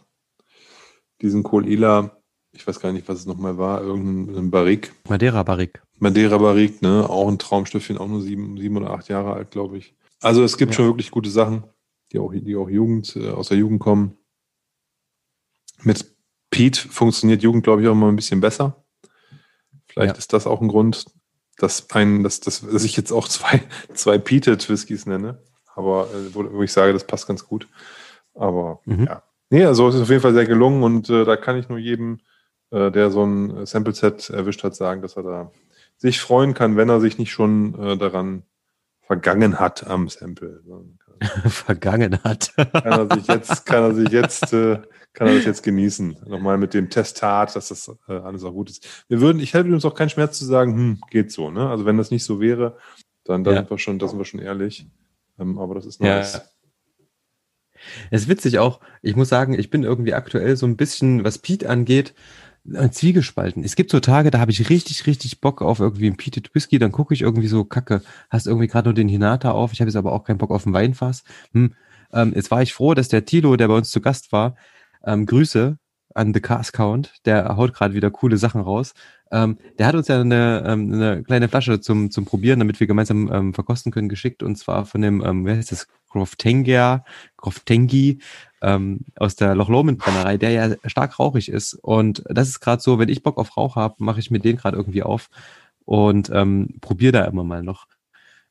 [1.23, 4.95] diesen Kolila, ich weiß gar nicht, was es nochmal war, irgendein Barrik.
[5.09, 5.83] Madeira Barrik.
[5.99, 7.09] Madeira Barrik, ne?
[7.09, 9.95] Auch ein Traumstöffchen, auch nur sieben, sieben oder acht Jahre alt, glaube ich.
[10.21, 10.77] Also es gibt ja.
[10.77, 11.64] schon wirklich gute Sachen,
[12.12, 14.16] die auch, die auch Jugend, äh, aus der Jugend kommen.
[15.83, 16.14] Mit
[16.51, 18.76] Pete funktioniert Jugend, glaube ich, auch immer ein bisschen besser.
[19.86, 20.18] Vielleicht ja.
[20.18, 21.07] ist das auch ein Grund,
[21.59, 23.62] dass, ein, dass, dass, dass ich jetzt auch zwei,
[23.94, 25.38] zwei Peated Whiskys nenne.
[25.74, 27.68] Aber äh, wo, wo, ich sage, das passt ganz gut.
[28.34, 29.05] Aber mhm.
[29.05, 29.22] ja.
[29.51, 31.78] Nee, also es ist auf jeden Fall sehr gelungen und äh, da kann ich nur
[31.78, 32.20] jedem,
[32.70, 35.53] äh, der so ein Sample-Set erwischt hat, sagen, dass er da
[35.96, 38.44] sich freuen kann, wenn er sich nicht schon äh, daran
[39.03, 40.62] vergangen hat am Sample.
[41.47, 42.53] vergangen hat.
[42.57, 44.81] kann er sich jetzt, kann er sich jetzt äh,
[45.12, 46.18] kann er das jetzt genießen.
[46.27, 49.05] Nochmal mit dem Testat, dass das äh, alles auch gut ist.
[49.09, 51.68] Wir würden, ich hätte uns auch keinen Schmerz zu sagen, hm, geht so, ne?
[51.68, 52.77] Also wenn das nicht so wäre,
[53.25, 53.61] dann, dann ja.
[53.61, 54.87] sind wir schon, da sind wir schon ehrlich.
[55.39, 56.35] Ähm, aber das ist nice.
[56.35, 56.43] Ja.
[58.11, 61.39] Es ist witzig auch, ich muss sagen, ich bin irgendwie aktuell so ein bisschen, was
[61.39, 62.14] Pete angeht,
[62.65, 63.65] zwiegespalten.
[63.65, 66.79] Es gibt so Tage, da habe ich richtig, richtig Bock auf irgendwie ein Peated Whisky,
[66.79, 69.89] dann gucke ich irgendwie so, kacke, hast irgendwie gerade nur den Hinata auf, ich habe
[69.89, 71.25] jetzt aber auch keinen Bock auf ein Weinfass.
[71.53, 71.75] Hm,
[72.13, 74.57] ähm, jetzt war ich froh, dass der Tilo, der bei uns zu Gast war,
[75.05, 75.79] ähm, Grüße
[76.15, 78.95] an The Cars Count, der haut gerade wieder coole Sachen raus.
[79.31, 82.87] Ähm, der hat uns ja eine, ähm, eine kleine Flasche zum, zum Probieren, damit wir
[82.87, 84.43] gemeinsam ähm, verkosten können, geschickt.
[84.43, 87.05] Und zwar von dem, ähm, wer heißt das, Groftengia,
[87.37, 88.21] Groftengi
[88.63, 91.75] ähm, aus der Loch Lomond Brennerei, der ja stark rauchig ist.
[91.75, 94.57] Und das ist gerade so, wenn ich Bock auf Rauch habe, mache ich mir den
[94.57, 95.31] gerade irgendwie auf
[95.85, 97.87] und ähm, probiere da immer mal noch.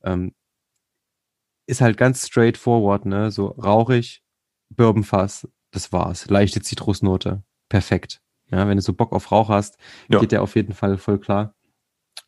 [0.03, 0.33] Ähm,
[1.67, 3.29] ist halt ganz straightforward, ne?
[3.29, 4.23] So rauchig,
[4.69, 6.27] Bourbonfass, das war's.
[6.29, 7.43] Leichte Zitrusnote.
[7.69, 8.21] Perfekt.
[8.51, 10.19] Ja, wenn du so Bock auf Rauch hast, ja.
[10.19, 11.53] geht der auf jeden Fall voll klar.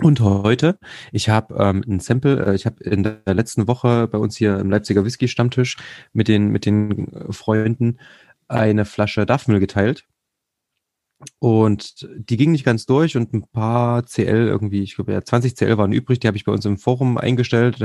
[0.02, 0.80] Und heute,
[1.12, 4.58] ich habe ähm, ein Sample, äh, ich habe in der letzten Woche bei uns hier
[4.58, 5.78] im Leipziger Whisky Stammtisch
[6.12, 8.00] mit den, mit den äh, Freunden
[8.48, 10.06] eine Flasche Daffmüll geteilt.
[11.38, 15.56] Und die ging nicht ganz durch und ein paar CL irgendwie, ich glaube ja 20
[15.56, 17.78] CL waren übrig, die habe ich bei uns im Forum eingestellt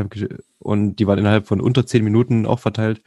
[0.58, 3.02] und die waren innerhalb von unter 10 Minuten auch verteilt.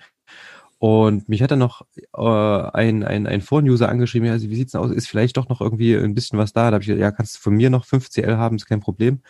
[0.79, 4.81] Und mich hat dann noch äh, ein, ein, ein Foren-User angeschrieben, ja, wie sieht's denn
[4.81, 4.91] aus?
[4.91, 6.71] Ist vielleicht doch noch irgendwie ein bisschen was da?
[6.71, 8.79] Da habe ich gesagt, ja, kannst du von mir noch 5 CL haben, ist kein
[8.79, 9.21] Problem.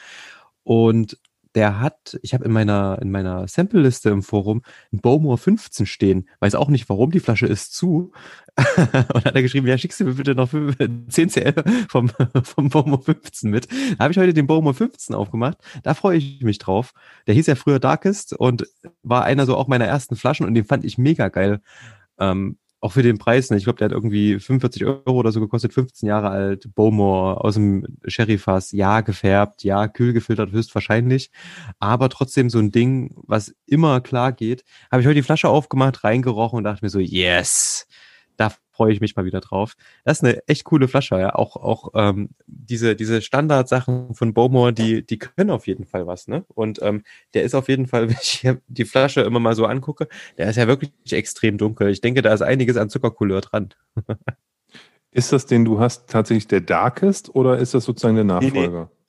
[0.64, 1.18] Und
[1.56, 4.62] der hat, ich habe in meiner, in meiner Sample-Liste im Forum
[4.94, 6.30] ein Bowmore 15 stehen.
[6.40, 8.12] Weiß auch nicht warum, die Flasche ist zu.
[8.78, 11.56] und hat er geschrieben, ja, schickst du mir bitte noch 10 CL
[11.90, 12.10] vom,
[12.44, 13.68] vom Bowmore 15 mit.
[13.98, 15.58] Da habe ich heute den Bowmore 15 aufgemacht.
[15.84, 16.94] Da freue ich mich drauf.
[17.26, 18.68] Der hieß ja früher Darkest und
[19.02, 21.62] war einer so auch meiner ersten Flaschen und den fand ich mega geil.
[22.20, 23.58] Ähm, auch für den Preis, ne?
[23.58, 27.56] ich glaube, der hat irgendwie 45 Euro oder so gekostet, 15 Jahre alt, Bowmore aus
[27.56, 31.32] dem Sherryfass, ja, gefärbt, ja, kühl gefiltert, höchstwahrscheinlich,
[31.80, 34.64] aber trotzdem so ein Ding, was immer klar geht.
[34.92, 37.88] Habe ich heute die Flasche aufgemacht, reingerochen und dachte mir so, yes,
[38.38, 39.76] da freue ich mich mal wieder drauf.
[40.06, 41.36] Das ist eine echt coole Flasche, ja.
[41.36, 46.30] Auch, auch ähm, diese, diese Standardsachen von Bowmore, die, die können auf jeden Fall was,
[46.30, 46.46] ne?
[46.48, 47.04] Und ähm,
[47.34, 50.08] der ist auf jeden Fall, wenn ich die Flasche immer mal so angucke,
[50.38, 51.90] der ist ja wirklich extrem dunkel.
[51.90, 53.74] Ich denke, da ist einiges an Zuckercouleur dran.
[55.12, 58.70] ist das, den du hast, tatsächlich der Darkest oder ist das sozusagen der Nachfolger?
[58.70, 59.00] Nee, nee.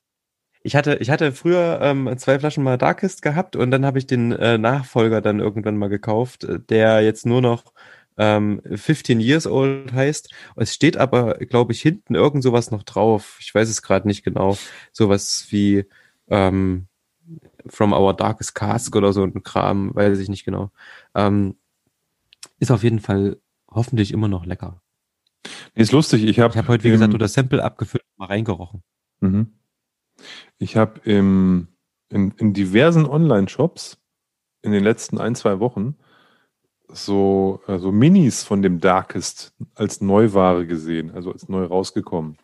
[0.63, 4.09] Ich hatte, ich hatte früher ähm, zwei Flaschen mal Darkest gehabt und dann habe ich
[4.09, 7.73] den äh, Nachfolger dann irgendwann mal gekauft, der jetzt nur noch
[8.21, 10.31] ähm, 15 Years Old heißt.
[10.57, 13.39] Es steht aber, glaube ich, hinten irgend sowas noch drauf.
[13.41, 14.59] Ich weiß es gerade nicht genau.
[14.93, 15.87] Sowas wie
[16.29, 16.87] ähm,
[17.67, 20.71] From Our Darkest Cask oder so ein Kram, weiß ich nicht genau.
[21.15, 21.57] Ähm,
[22.59, 23.39] ist auf jeden Fall
[23.71, 24.83] hoffentlich immer noch lecker.
[25.75, 26.25] Ist lustig.
[26.25, 28.83] Ich habe hab heute, wie gesagt, nur das Sample abgefüllt mal reingerochen.
[29.21, 29.55] Mhm.
[30.59, 31.69] Ich habe in,
[32.11, 33.99] in diversen Online-Shops
[34.61, 35.97] in den letzten ein, zwei Wochen
[36.93, 42.37] so, äh, so Minis von dem Darkest als Neuware gesehen, also als neu rausgekommen.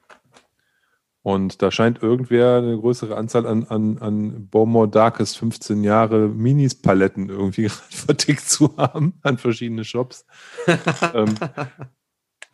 [1.26, 7.28] Und da scheint irgendwer eine größere Anzahl an, an, an Beaumont Darkest 15 Jahre Minis-Paletten
[7.28, 10.24] irgendwie gerade vertickt zu haben an verschiedene Shops.
[11.14, 11.34] ähm,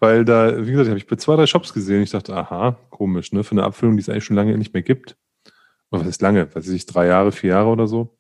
[0.01, 2.03] weil da, wie gesagt, habe ich bei zwei, drei Shops gesehen.
[2.03, 3.45] Ich dachte, aha, komisch, ne?
[3.45, 5.19] Für eine Abfüllung, die es eigentlich schon lange nicht mehr gibt.
[5.91, 6.53] Oder was ist lange?
[6.55, 8.17] Weiß ich, drei Jahre, vier Jahre oder so.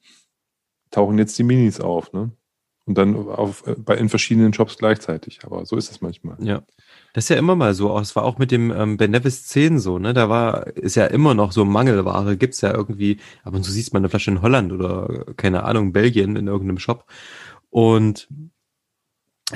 [0.91, 2.31] Tauchen jetzt die Minis auf, ne?
[2.85, 5.41] Und dann auf, äh, bei, in verschiedenen Shops gleichzeitig.
[5.45, 6.37] Aber so ist es manchmal.
[6.41, 6.63] Ja.
[7.13, 7.97] Das ist ja immer mal so.
[7.99, 10.15] Es war auch mit dem ähm, Ben Nevis 10 so, ne?
[10.15, 12.37] Da war, ist ja immer noch so Mangelware.
[12.37, 16.37] Gibt's ja irgendwie, aber so siehst man eine Flasche in Holland oder, keine Ahnung, Belgien
[16.37, 17.07] in irgendeinem Shop.
[17.71, 18.29] Und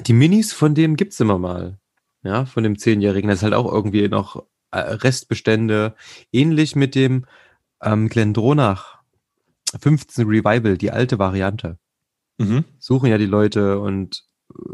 [0.06, 1.78] die Minis von dem gibt's immer mal.
[2.22, 3.28] Ja, von dem Zehnjährigen.
[3.28, 5.94] Das ist halt auch irgendwie noch äh, Restbestände.
[6.32, 7.26] Ähnlich mit dem
[7.82, 8.98] ähm, Glendronach
[9.80, 11.78] 15 Revival, die alte Variante.
[12.38, 12.64] Mhm.
[12.78, 14.24] Suchen ja die Leute und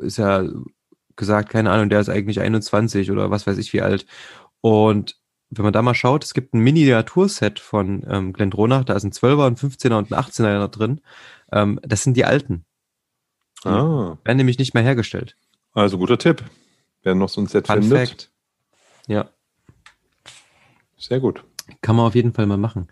[0.01, 0.45] ist ja
[1.17, 4.07] gesagt, keine Ahnung, der ist eigentlich 21 oder was weiß ich wie alt.
[4.61, 5.17] Und
[5.51, 9.13] wenn man da mal schaut, es gibt ein Miniaturset von ähm, Glendronach, da ist ein
[9.13, 11.01] 12er, ein 15er und ein 18er drin.
[11.53, 12.65] Ähm, das sind die alten.
[13.65, 15.37] Die Ah, werden nämlich nicht mehr hergestellt.
[15.73, 16.43] also guter Tipp.
[17.03, 18.31] Wer noch so ein Set Fun findet, Fact.
[19.07, 19.29] Ja,
[20.97, 21.45] sehr gut.
[21.81, 22.89] kann man auf jeden Fall mal machen.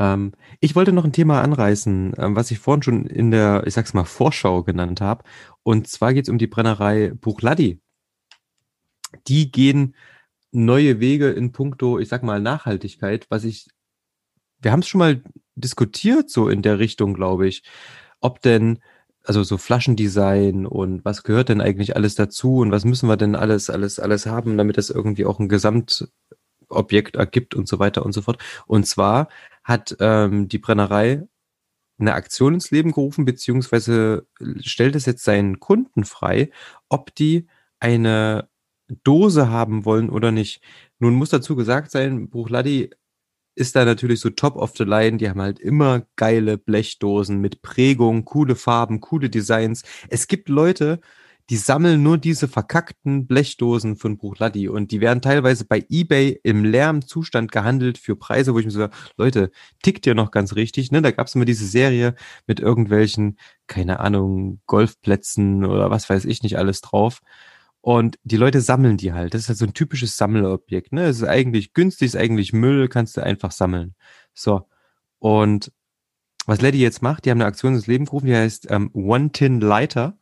[0.00, 3.74] Ähm, ich wollte noch ein Thema anreißen, ähm, was ich vorhin schon in der, ich
[3.74, 5.24] sag's mal, Vorschau genannt habe.
[5.62, 7.80] Und zwar geht's um die Brennerei Buchladi.
[9.28, 9.94] Die gehen
[10.52, 13.68] neue Wege in puncto, ich sag mal, Nachhaltigkeit, was ich,
[14.60, 15.22] wir haben es schon mal
[15.54, 17.62] diskutiert, so in der Richtung, glaube ich,
[18.20, 18.80] ob denn,
[19.24, 23.36] also so Flaschendesign und was gehört denn eigentlich alles dazu und was müssen wir denn
[23.36, 25.48] alles, alles, alles haben, damit das irgendwie auch ein
[26.70, 28.42] Gesamtobjekt ergibt und so weiter und so fort.
[28.66, 29.28] Und zwar
[29.64, 31.26] hat ähm, die Brennerei
[31.98, 34.26] eine Aktion ins Leben gerufen, beziehungsweise
[34.60, 36.50] stellt es jetzt seinen Kunden frei,
[36.88, 37.46] ob die
[37.78, 38.48] eine
[39.04, 40.62] Dose haben wollen oder nicht.
[40.98, 42.90] Nun muss dazu gesagt sein, Bruchladi
[43.54, 45.18] ist da natürlich so top of the line.
[45.18, 49.82] Die haben halt immer geile Blechdosen mit Prägung, coole Farben, coole Designs.
[50.08, 51.00] Es gibt Leute,
[51.50, 56.64] die sammeln nur diese verkackten Blechdosen von Bruchladi und die werden teilweise bei eBay im
[56.64, 59.50] leeren Zustand gehandelt für Preise, wo ich mir so, Leute,
[59.82, 61.02] tickt ihr noch ganz richtig, ne?
[61.02, 62.14] Da gab's immer diese Serie
[62.46, 63.36] mit irgendwelchen,
[63.66, 67.20] keine Ahnung, Golfplätzen oder was weiß ich nicht alles drauf.
[67.80, 69.34] Und die Leute sammeln die halt.
[69.34, 71.06] Das ist halt so ein typisches Sammelobjekt, ne?
[71.06, 73.94] Es ist eigentlich günstig, ist eigentlich Müll, kannst du einfach sammeln.
[74.34, 74.68] So.
[75.18, 75.72] Und
[76.46, 79.32] was Lady jetzt macht, die haben eine Aktion ins Leben gerufen, die heißt ähm, One
[79.32, 80.18] Tin Lighter.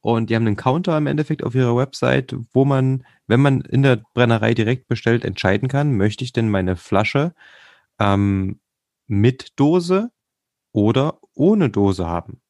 [0.00, 3.82] Und die haben einen Counter im Endeffekt auf ihrer Website, wo man, wenn man in
[3.82, 7.34] der Brennerei direkt bestellt, entscheiden kann, möchte ich denn meine Flasche
[7.98, 8.60] ähm,
[9.06, 10.10] mit Dose
[10.72, 12.40] oder ohne Dose haben.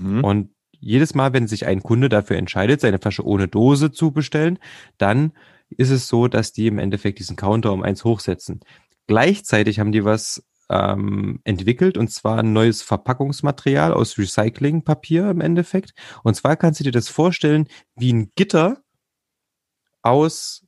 [0.00, 0.24] Mhm.
[0.24, 4.58] Und jedes Mal, wenn sich ein Kunde dafür entscheidet, seine Flasche ohne Dose zu bestellen,
[4.98, 5.32] dann
[5.70, 8.60] ist es so, dass die im Endeffekt diesen Counter um eins hochsetzen.
[9.06, 15.92] Gleichzeitig haben die was ähm, entwickelt und zwar ein neues Verpackungsmaterial aus Recyclingpapier im Endeffekt.
[16.22, 18.82] Und zwar kannst du dir das vorstellen wie ein Gitter
[20.02, 20.66] aus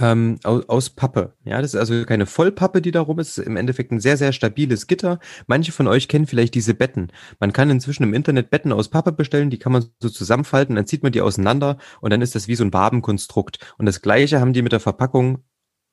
[0.00, 1.34] ähm, aus, aus Pappe.
[1.44, 3.38] Ja, das ist also keine Vollpappe, die da rum ist.
[3.38, 5.18] Im Endeffekt ein sehr, sehr stabiles Gitter.
[5.46, 7.12] Manche von euch kennen vielleicht diese Betten.
[7.38, 10.86] Man kann inzwischen im Internet Betten aus Pappe bestellen, die kann man so zusammenfalten, dann
[10.86, 13.58] zieht man die auseinander und dann ist das wie so ein Wabenkonstrukt.
[13.78, 15.44] Und das gleiche haben die mit der Verpackung,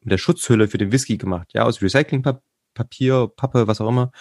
[0.01, 1.49] mit der Schutzhülle für den Whisky gemacht.
[1.53, 2.50] Ja, aus Recyclingpapier.
[2.73, 4.11] Papier, Pappe, was auch immer,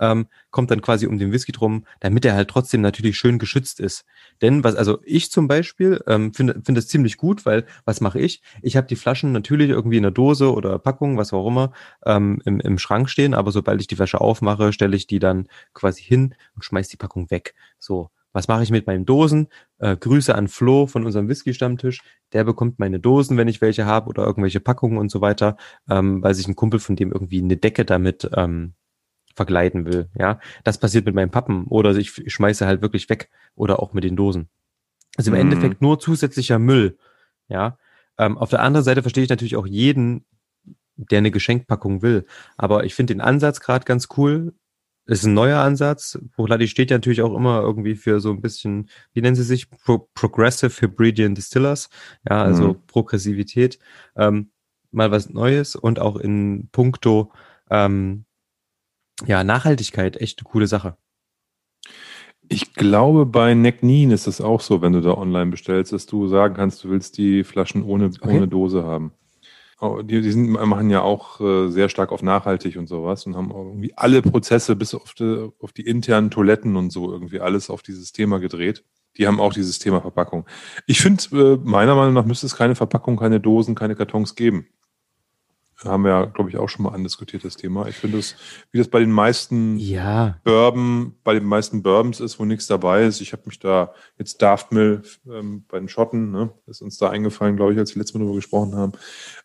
[0.00, 3.80] ähm, kommt dann quasi um den Whisky drum, damit er halt trotzdem natürlich schön geschützt
[3.80, 4.04] ist.
[4.42, 8.20] Denn was, also ich zum Beispiel ähm, finde finde es ziemlich gut, weil was mache
[8.20, 8.42] ich?
[8.62, 11.72] Ich habe die Flaschen natürlich irgendwie in der Dose oder Packung, was auch immer,
[12.04, 15.48] ähm, im, im Schrank stehen, aber sobald ich die Flasche aufmache, stelle ich die dann
[15.74, 17.54] quasi hin und schmeiß die Packung weg.
[17.78, 19.48] So, was mache ich mit meinen Dosen?
[19.78, 22.02] Äh, Grüße an Flo von unserem Whisky-Stammtisch.
[22.32, 25.56] Der bekommt meine Dosen, wenn ich welche habe oder irgendwelche Packungen und so weiter,
[25.88, 28.74] ähm, weil sich ein Kumpel von dem irgendwie eine Decke damit ähm,
[29.34, 30.10] vergleiten will.
[30.18, 33.92] Ja, das passiert mit meinen Pappen oder ich, ich schmeiße halt wirklich weg oder auch
[33.92, 34.48] mit den Dosen.
[35.16, 35.52] Also im Mhm.
[35.52, 36.98] Endeffekt nur zusätzlicher Müll.
[37.48, 37.78] Ja,
[38.18, 40.24] ähm, auf der anderen Seite verstehe ich natürlich auch jeden,
[40.96, 42.26] der eine Geschenkpackung will.
[42.56, 44.52] Aber ich finde den Ansatz gerade ganz cool.
[45.10, 46.18] Ist ein neuer Ansatz.
[46.36, 49.68] Buchladi steht ja natürlich auch immer irgendwie für so ein bisschen, wie nennen sie sich?
[49.68, 51.88] Pro Progressive Hebridean Distillers.
[52.28, 52.86] Ja, also Mhm.
[52.86, 53.78] Progressivität.
[54.16, 54.50] Ähm,
[54.92, 57.32] mal was Neues und auch in puncto
[57.70, 58.24] ähm,
[59.26, 60.96] ja, Nachhaltigkeit echt eine coole Sache.
[62.48, 66.26] Ich glaube, bei Necknien ist es auch so, wenn du da online bestellst, dass du
[66.26, 68.36] sagen kannst, du willst die Flaschen ohne, Okay.
[68.36, 69.12] ohne Dose haben.
[70.02, 73.50] Die, die sind, machen ja auch äh, sehr stark auf nachhaltig und sowas und haben
[73.50, 77.82] irgendwie alle Prozesse bis auf die, auf die internen Toiletten und so irgendwie alles auf
[77.82, 78.84] dieses Thema gedreht.
[79.16, 80.46] Die haben auch dieses Thema Verpackung.
[80.86, 84.68] Ich finde, äh, meiner Meinung nach müsste es keine Verpackung, keine Dosen, keine Kartons geben.
[85.84, 87.86] Haben wir ja, glaube ich, auch schon mal andiskutiert, das Thema.
[87.86, 88.36] Ich finde es,
[88.70, 93.04] wie das bei den meisten Ja, Bourbon, bei den meisten Bourbons ist, wo nichts dabei
[93.04, 93.20] ist.
[93.20, 97.56] Ich habe mich da jetzt Daftmill ähm, bei den Schotten, ne, ist uns da eingefallen,
[97.56, 98.92] glaube ich, als wir letztes Mal darüber gesprochen haben.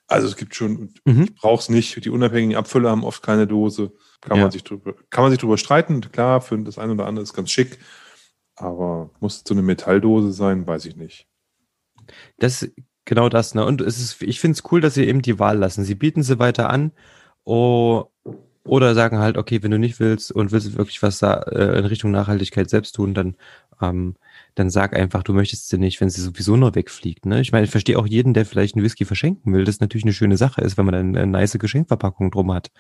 [0.08, 1.24] Also es gibt schon, Mhm.
[1.24, 2.04] ich brauche es nicht.
[2.04, 3.92] Die unabhängigen Abfüller haben oft keine Dose.
[4.22, 4.44] Kann Ja.
[4.44, 6.02] man sich drüber, kann man sich drüber streiten.
[6.02, 7.80] Klar, für das eine oder andere ist ganz schick.
[8.58, 11.28] Aber muss es so eine Metalldose sein, weiß ich nicht.
[12.38, 12.68] das
[13.06, 13.66] genau das, ne?
[13.66, 15.84] Und es ist, ich finde es cool, dass sie eben die Wahl lassen.
[15.84, 16.92] Sie bieten sie weiter an
[17.46, 18.06] oh,
[18.66, 21.86] oder sagen halt, okay, wenn du nicht willst und willst wirklich was da, äh, in
[21.86, 23.36] Richtung Nachhaltigkeit selbst tun, dann,
[23.82, 24.16] ähm,
[24.56, 27.26] dann sag einfach, du möchtest sie nicht, wenn sie sowieso nur wegfliegt.
[27.28, 27.42] Ne?
[27.42, 30.14] Ich meine, ich verstehe auch jeden, der vielleicht einen Whisky verschenken will, das natürlich eine
[30.14, 32.72] schöne Sache ist, wenn man dann eine nice Geschenkverpackung drum hat.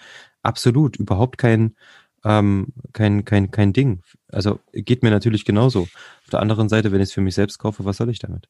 [0.41, 1.75] Absolut, überhaupt kein,
[2.23, 4.01] ähm, kein, kein, kein Ding.
[4.29, 5.81] Also geht mir natürlich genauso.
[5.81, 8.49] Auf der anderen Seite, wenn ich es für mich selbst kaufe, was soll ich damit?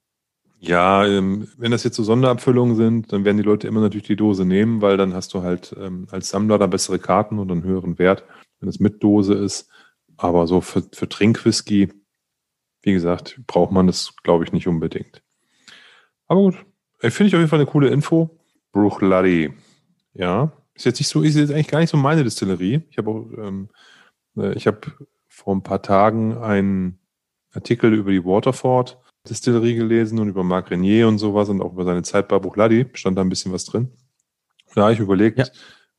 [0.60, 4.16] Ja, ähm, wenn das jetzt so Sonderabfüllungen sind, dann werden die Leute immer natürlich die
[4.16, 7.64] Dose nehmen, weil dann hast du halt ähm, als Sammler da bessere Karten und einen
[7.64, 8.24] höheren Wert,
[8.60, 9.70] wenn es mit Dose ist.
[10.18, 11.94] Aber so für, für Trinkwhisky,
[12.82, 15.22] wie gesagt, braucht man das, glaube ich, nicht unbedingt.
[16.28, 16.56] Aber gut,
[17.00, 18.40] finde ich auf jeden Fall eine coole Info.
[18.72, 19.54] Bruchladi.
[20.14, 22.82] Ja, ist jetzt nicht so, ist jetzt eigentlich gar nicht so meine Distillerie.
[22.90, 23.70] Ich habe auch, ähm,
[24.38, 24.80] äh, ich habe
[25.28, 27.00] vor ein paar Tagen einen
[27.54, 28.98] Artikel über die Waterford
[29.30, 32.88] Distillerie gelesen und über Marc Renier und sowas und auch über seine Zeit bei Bruchladi.
[32.94, 33.90] Stand da ein bisschen was drin.
[34.76, 35.38] Da habe ich überlegt,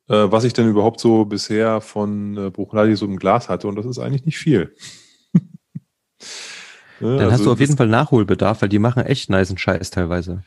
[0.09, 0.25] Ja.
[0.27, 3.77] äh, was ich denn überhaupt so bisher von äh, Bruchladi so im Glas hatte und
[3.77, 4.75] das ist eigentlich nicht viel.
[6.99, 9.91] Ne, Dann also hast du auf jeden Fall Nachholbedarf, weil die machen echt niceen Scheiß
[9.91, 10.45] teilweise.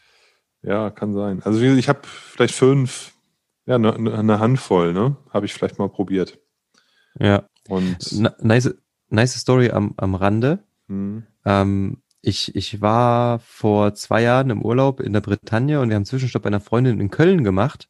[0.64, 1.44] Ja, kann sein.
[1.44, 3.14] Also ich habe vielleicht fünf,
[3.68, 5.16] ja, eine ne Handvoll, ne?
[5.30, 6.40] Habe ich vielleicht mal probiert.
[7.20, 7.44] Ja.
[7.68, 8.74] Und N nice,
[9.10, 10.64] nice Story am, am Rande.
[10.88, 15.96] hm, Ähm, ich, ich war vor zwei Jahren im Urlaub in der Bretagne und wir
[15.96, 17.88] haben Zwischenstopp bei einer Freundin in Köln gemacht.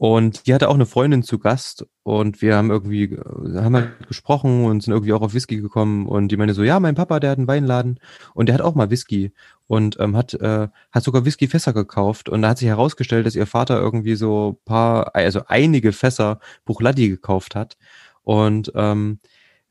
[0.00, 4.06] Und die hatte auch eine Freundin zu Gast und wir haben irgendwie, äh, haben halt
[4.06, 7.18] gesprochen und sind irgendwie auch auf Whisky gekommen und die meinte so, ja, mein Papa,
[7.18, 7.98] der hat einen Weinladen
[8.32, 9.32] und der hat auch mal Whisky
[9.66, 13.46] und ähm, hat, äh, hat sogar Whiskyfässer gekauft und da hat sich herausgestellt, dass ihr
[13.48, 17.76] Vater irgendwie so paar, also einige Fässer Bruchladi gekauft hat
[18.22, 19.18] und ähm,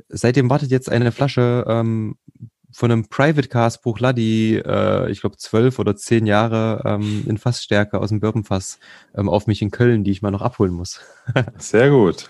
[0.09, 2.17] seitdem wartet jetzt eine Flasche ähm,
[2.77, 7.99] von einem Private Cast Bruchladi, äh, ich glaube zwölf oder zehn Jahre ähm, in Fassstärke
[7.99, 8.79] aus dem Bourbonfass
[9.15, 11.01] ähm, auf mich in Köln, die ich mal noch abholen muss.
[11.57, 12.29] sehr gut.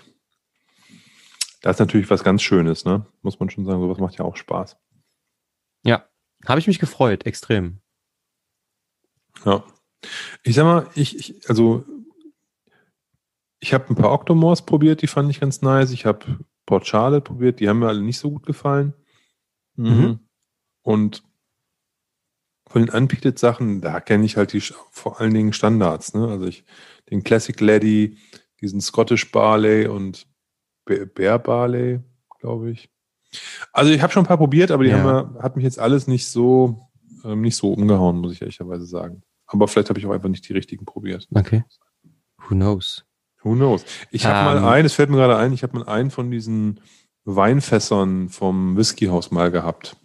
[1.60, 3.04] Das ist natürlich was ganz Schönes, ne?
[3.20, 4.78] Muss man schon sagen, sowas macht ja auch Spaß.
[5.84, 6.08] Ja,
[6.46, 7.82] habe ich mich gefreut, extrem.
[9.44, 9.64] Ja.
[10.44, 11.84] Ich sag mal, ich, ich also
[13.60, 15.90] ich habe ein paar Octomores probiert, die fand ich ganz nice.
[15.90, 18.94] Ich habe Port Charlotte probiert, die haben mir alle nicht so gut gefallen.
[19.76, 20.20] Mhm.
[20.88, 21.22] Und
[22.70, 26.28] von den Unpeated Sachen, da kenne ich halt die vor allen Dingen Standards, ne?
[26.28, 26.64] Also ich
[27.10, 28.16] den Classic Laddie,
[28.62, 30.26] diesen Scottish Barley und
[30.86, 32.00] Be- Bear Barley,
[32.40, 32.90] glaube ich.
[33.72, 35.02] Also ich habe schon ein paar probiert, aber die Ja.
[35.02, 36.88] haben hat mich jetzt alles nicht so
[37.24, 39.22] ähm, nicht so umgehauen, muss ich ehrlicherweise sagen.
[39.46, 41.28] Aber vielleicht habe ich auch einfach nicht die richtigen probiert.
[41.34, 41.64] Okay.
[42.38, 43.04] Who knows?
[43.42, 43.84] Who knows?
[44.10, 44.44] Ich habe Ähm.
[44.62, 46.80] mal einen, es fällt mir gerade ein, ich habe mal einen von diesen
[47.24, 49.96] Weinfässern vom Whiskyhaus mal gehabt.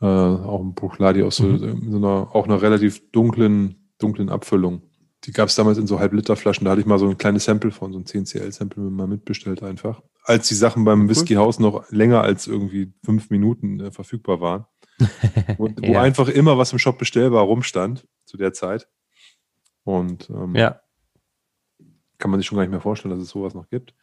[0.00, 1.90] Äh, auch ein Bruchladi aus so, Mhm.
[1.90, 4.82] so einer, auch einer relativ dunklen, dunklen Abfüllung.
[5.24, 7.72] Die gab es damals in so Halb-Liter-Flaschen, da hatte ich mal so ein kleines Sample
[7.72, 10.00] von, so ein 10cl-Sample mal mitbestellt einfach.
[10.22, 11.08] Als die Sachen beim Cool.
[11.08, 14.66] Whiskyhaus noch länger als irgendwie fünf Minuten äh, verfügbar waren.
[15.58, 16.02] Wo, wo Ja.
[16.02, 18.88] einfach immer was im Shop bestellbar rumstand zu der Zeit.
[19.84, 20.80] Und ähm, Ja.
[22.18, 23.94] kann man sich schon gar nicht mehr vorstellen, dass es sowas noch gibt.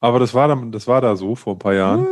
[0.00, 2.06] Aber das war, dann, das war da so vor ein paar Jahren.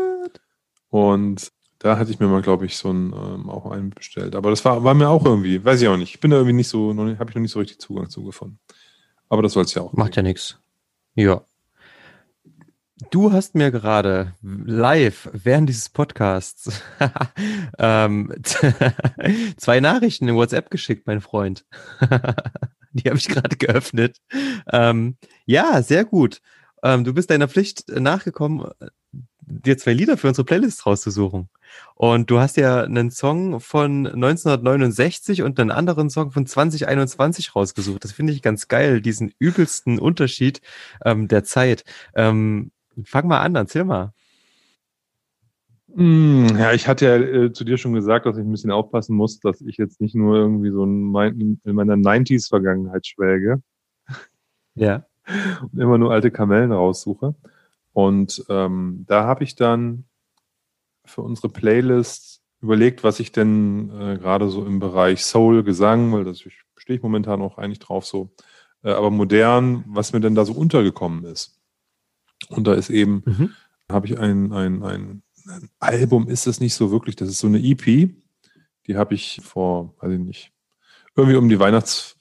[0.89, 1.53] Und
[1.83, 4.37] da hatte ich mir mal, glaube ich, so einen, ähm, auch einen bestellt.
[4.37, 6.15] Aber das war, war mir auch irgendwie, weiß ich auch nicht.
[6.15, 8.61] Ich bin da irgendwie nicht so, habe ich noch nicht so richtig Zugang zu gefunden.
[9.29, 9.93] Aber das soll es ja auch.
[9.93, 10.61] Macht ja nichts.
[11.17, 11.45] Ja.
[13.11, 16.83] Du hast mir gerade live während dieses Podcasts
[17.79, 18.33] ähm,
[19.57, 21.67] zwei Nachrichten in WhatsApp geschickt, mein Freund.
[22.93, 24.19] Die habe ich gerade geöffnet.
[24.71, 25.17] Ähm,
[25.47, 26.41] ja, sehr gut.
[26.85, 28.71] Ähm, du bist deiner Pflicht nachgekommen,
[29.47, 31.49] dir zwei Lieder für unsere Playlist rauszusuchen.
[31.95, 38.05] Und du hast ja einen Song von 1969 und einen anderen Song von 2021 rausgesucht.
[38.05, 40.61] Das finde ich ganz geil, diesen übelsten Unterschied
[41.05, 41.85] ähm, der Zeit.
[42.15, 42.73] Ähm,
[43.05, 44.13] fang mal an, erzähl mal.
[45.95, 49.15] Hm, ja, ich hatte ja äh, zu dir schon gesagt, dass ich ein bisschen aufpassen
[49.15, 53.63] muss, dass ich jetzt nicht nur irgendwie so in, in meiner 90s-Vergangenheit schwelge
[54.75, 55.05] Ja.
[55.63, 57.35] und immer nur alte Kamellen raussuche.
[57.93, 60.05] Und ähm, da habe ich dann
[61.05, 66.25] für unsere Playlist überlegt, was ich denn äh, gerade so im Bereich Soul, Gesang, weil
[66.25, 66.41] das
[66.77, 68.31] stehe ich momentan auch eigentlich drauf, so
[68.83, 71.59] äh, aber modern, was mir denn da so untergekommen ist.
[72.49, 73.51] Und da ist eben, Mhm.
[73.91, 77.47] habe ich ein, ein, ein, ein Album, ist es nicht so wirklich, das ist so
[77.49, 78.11] eine EP,
[78.87, 80.53] die habe ich vor, weiß ich nicht,
[81.17, 82.17] irgendwie um die Weihnachts,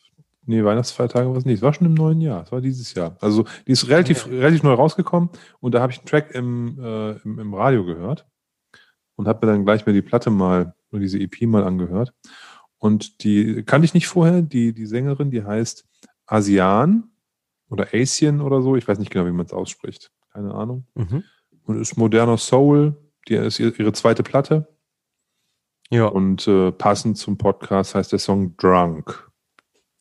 [0.52, 3.18] nee, Weihnachtsfeiertage war es nicht, es war schon im neuen Jahr, es war dieses Jahr.
[3.22, 5.30] Also die ist relativ, relativ neu rausgekommen
[5.60, 8.28] und da habe ich einen Track im, äh, im, im Radio gehört
[9.16, 12.14] und habe mir dann gleich mir die Platte mal, diese EP mal angehört.
[12.78, 15.86] Und die kannte ich nicht vorher, die, die Sängerin, die heißt
[16.26, 17.10] Asian
[17.70, 20.86] oder Asian oder so, ich weiß nicht genau, wie man es ausspricht, keine Ahnung.
[20.96, 21.24] Mhm.
[21.64, 22.96] Und ist moderner Soul,
[23.28, 24.68] die ist ihr- ihre zweite Platte.
[25.92, 26.06] Ja.
[26.06, 29.30] Und äh, passend zum Podcast heißt der Song Drunk.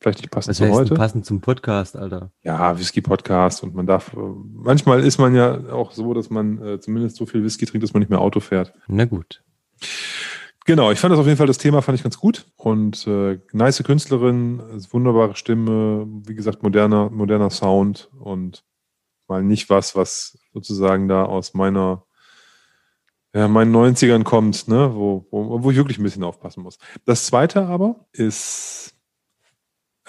[0.01, 0.95] Vielleicht nicht passend Was zu heute.
[0.95, 2.33] passend zum Podcast, Alter?
[2.43, 7.17] Ja, Whisky-Podcast und man darf, manchmal ist man ja auch so, dass man äh, zumindest
[7.17, 8.73] so viel Whisky trinkt, dass man nicht mehr Auto fährt.
[8.89, 9.43] Na gut.
[10.65, 13.41] Genau, ich fand das auf jeden Fall, das Thema fand ich ganz gut und äh,
[13.53, 18.65] nice Künstlerin, wunderbare Stimme, wie gesagt, moderner, moderner Sound und
[19.29, 22.05] mal nicht was, was sozusagen da aus meiner,
[23.35, 26.79] ja, meinen 90ern kommt, ne, wo, wo, wo ich wirklich ein bisschen aufpassen muss.
[27.05, 28.95] Das zweite aber ist,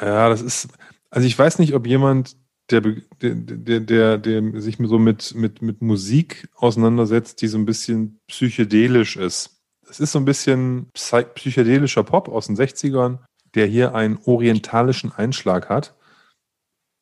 [0.02, 0.70] ja, das ist,
[1.10, 2.36] also ich weiß nicht, ob jemand,
[2.70, 7.66] der, der, der, der, der sich so mit, mit, mit Musik auseinandersetzt, die so ein
[7.66, 9.62] bisschen psychedelisch ist.
[9.90, 13.20] Es ist so ein bisschen psy- psychedelischer Pop aus den 60ern,
[13.56, 15.96] der hier einen orientalischen Einschlag hat.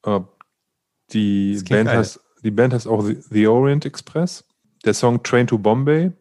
[0.06, 0.22] Äh,
[1.12, 4.44] Die Band, heißt, die Band heißt auch The, The Orient Express.
[4.86, 6.12] Der Song Train to Bombay.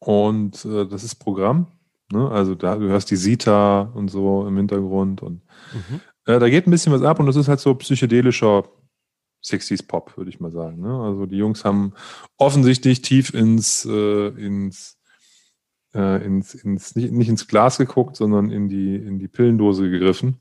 [0.00, 1.66] Und äh, das ist Programm.
[2.12, 2.30] Ne?
[2.30, 5.22] Also da, du hörst die Sita und so im Hintergrund.
[5.22, 5.42] Und
[5.72, 6.00] Mhm.
[6.26, 8.64] äh, da geht ein bisschen was ab und das ist halt so psychedelischer
[9.44, 10.80] 60s Pop, würde ich mal sagen.
[10.80, 10.92] Ne?
[11.02, 11.92] Also die Jungs haben
[12.36, 14.98] offensichtlich tief ins, äh, ins,
[15.94, 20.38] äh, ins, ins nicht, nicht ins Glas geguckt, sondern in die, in die Pillendose gegriffen.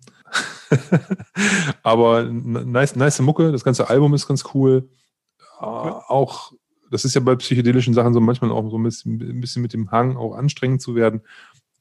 [1.83, 4.89] Aber nice, nice Mucke, das ganze Album ist ganz cool.
[5.59, 6.53] Äh, auch,
[6.95, 9.73] das ist ja bei psychedelischen Sachen so manchmal auch so ein bisschen, ein bisschen mit
[9.73, 11.21] dem Hang auch anstrengend zu werden.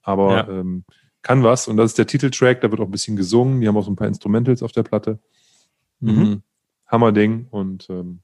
[0.03, 0.49] Aber Ja.
[0.49, 0.85] ähm,
[1.23, 1.69] kann was.
[1.69, 3.61] Und das ist der Titeltrack, da wird auch ein bisschen gesungen.
[3.61, 5.21] Die haben auch so ein paar Instrumentals auf der Platte.
[6.01, 6.13] Mhm.
[6.13, 6.43] Mhm.
[6.87, 8.21] Hammerding und ähm,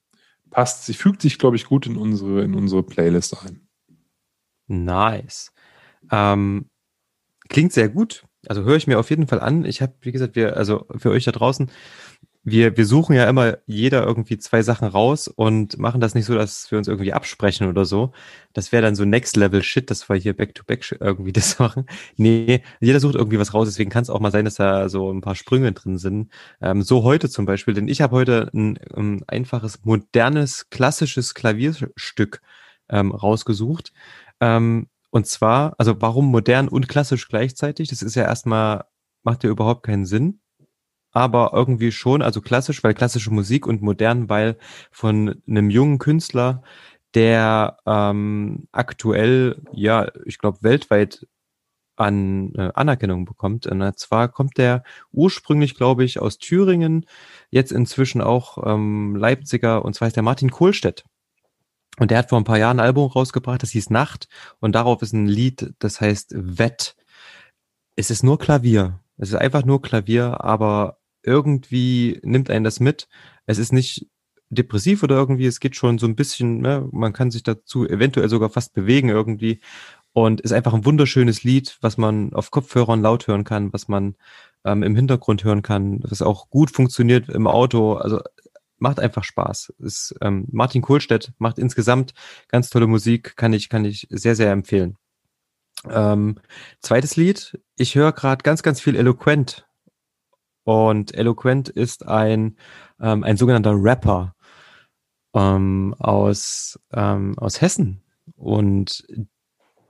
[0.50, 3.68] passt sich, fügt sich, glaube ich, gut in unsere, in unsere Playlist ein.
[4.66, 5.52] Nice.
[6.10, 6.66] Ähm,
[7.48, 8.24] klingt sehr gut.
[8.46, 9.64] Also höre ich mir auf jeden Fall an.
[9.64, 11.70] Ich habe, wie gesagt, wir, also für euch da draußen,
[12.42, 16.34] wir, wir suchen ja immer jeder irgendwie zwei Sachen raus und machen das nicht so,
[16.34, 18.12] dass wir uns irgendwie absprechen oder so.
[18.54, 21.86] Das wäre dann so Next Level Shit, dass wir hier Back-to-Back irgendwie das machen.
[22.16, 25.12] Nee, jeder sucht irgendwie was raus, deswegen kann es auch mal sein, dass da so
[25.12, 26.30] ein paar Sprünge drin sind.
[26.62, 32.40] Ähm, so heute zum Beispiel, denn ich habe heute ein, ein einfaches, modernes, klassisches Klavierstück
[32.88, 33.92] ähm, rausgesucht.
[34.40, 37.88] Ähm, und zwar, also warum modern und klassisch gleichzeitig?
[37.88, 38.84] Das ist ja erstmal,
[39.24, 40.40] macht ja überhaupt keinen Sinn.
[41.12, 44.56] Aber irgendwie schon, also klassisch, weil klassische Musik und modern, weil
[44.90, 46.62] von einem jungen Künstler,
[47.14, 51.26] der ähm, aktuell, ja, ich glaube, weltweit
[51.96, 53.66] an äh, Anerkennung bekommt.
[53.66, 54.82] Und zwar kommt der
[55.12, 57.06] ursprünglich, glaube ich, aus Thüringen,
[57.50, 61.04] jetzt inzwischen auch ähm, Leipziger, und zwar ist der Martin Kohlstedt.
[61.98, 64.28] Und der hat vor ein paar Jahren ein Album rausgebracht, das hieß Nacht.
[64.60, 66.96] Und darauf ist ein Lied, das heißt Wett.
[67.96, 69.00] Es ist nur Klavier.
[69.18, 73.08] Es ist einfach nur Klavier, aber irgendwie nimmt einen das mit.
[73.46, 74.06] Es ist nicht
[74.50, 78.28] depressiv oder irgendwie, es geht schon so ein bisschen, ne, man kann sich dazu eventuell
[78.28, 79.60] sogar fast bewegen irgendwie.
[80.12, 84.16] Und ist einfach ein wunderschönes Lied, was man auf Kopfhörern laut hören kann, was man
[84.64, 87.94] ähm, im Hintergrund hören kann, was auch gut funktioniert im Auto.
[87.94, 88.20] Also
[88.80, 89.72] macht einfach Spaß.
[89.78, 92.14] Ist, ähm, Martin Kohlstedt macht insgesamt
[92.48, 94.96] ganz tolle Musik, kann ich, kann ich sehr, sehr empfehlen.
[95.88, 96.36] Ähm,
[96.80, 99.66] zweites Lied, ich höre gerade ganz, ganz viel Eloquent.
[100.70, 102.56] Und Eloquent ist ein,
[103.00, 104.36] ähm, ein sogenannter Rapper
[105.34, 108.02] ähm, aus, ähm, aus Hessen.
[108.36, 109.04] Und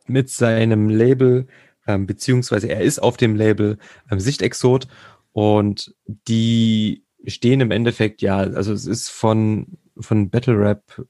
[0.06, 1.48] mit seinem Label,
[1.86, 3.76] ähm, beziehungsweise er ist auf dem Label
[4.10, 4.88] ähm, Sichtexot
[5.32, 11.04] und die stehen im Endeffekt, ja, also es ist von, von Battle Rap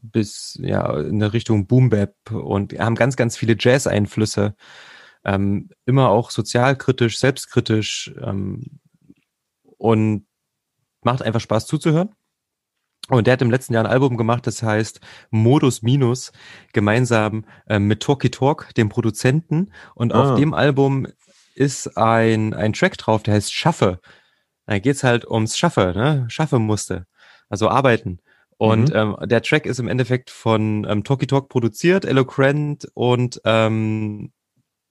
[0.00, 4.54] bis ja in der Richtung Boom Bap und haben ganz, ganz viele Jazz-Einflüsse.
[5.26, 8.78] Ähm, immer auch sozialkritisch, selbstkritisch ähm,
[9.76, 10.26] und
[11.02, 12.14] macht einfach Spaß zuzuhören.
[13.08, 15.00] Und der hat im letzten Jahr ein Album gemacht, das heißt
[15.30, 16.32] Modus Minus,
[16.72, 19.72] gemeinsam äh, mit Talkie Talk, dem Produzenten.
[19.94, 20.32] Und Ah.
[20.32, 21.06] auf dem Album
[21.54, 24.00] ist ein, ein Track drauf, der heißt Schaffe.
[24.66, 26.26] Da geht's halt ums Schaffe, ne?
[26.28, 27.06] Schaffe musste.
[27.48, 28.18] Also arbeiten.
[28.58, 34.32] Und ähm, der Track ist im Endeffekt von ähm, Talkie Talk produziert, Eloquent und ähm,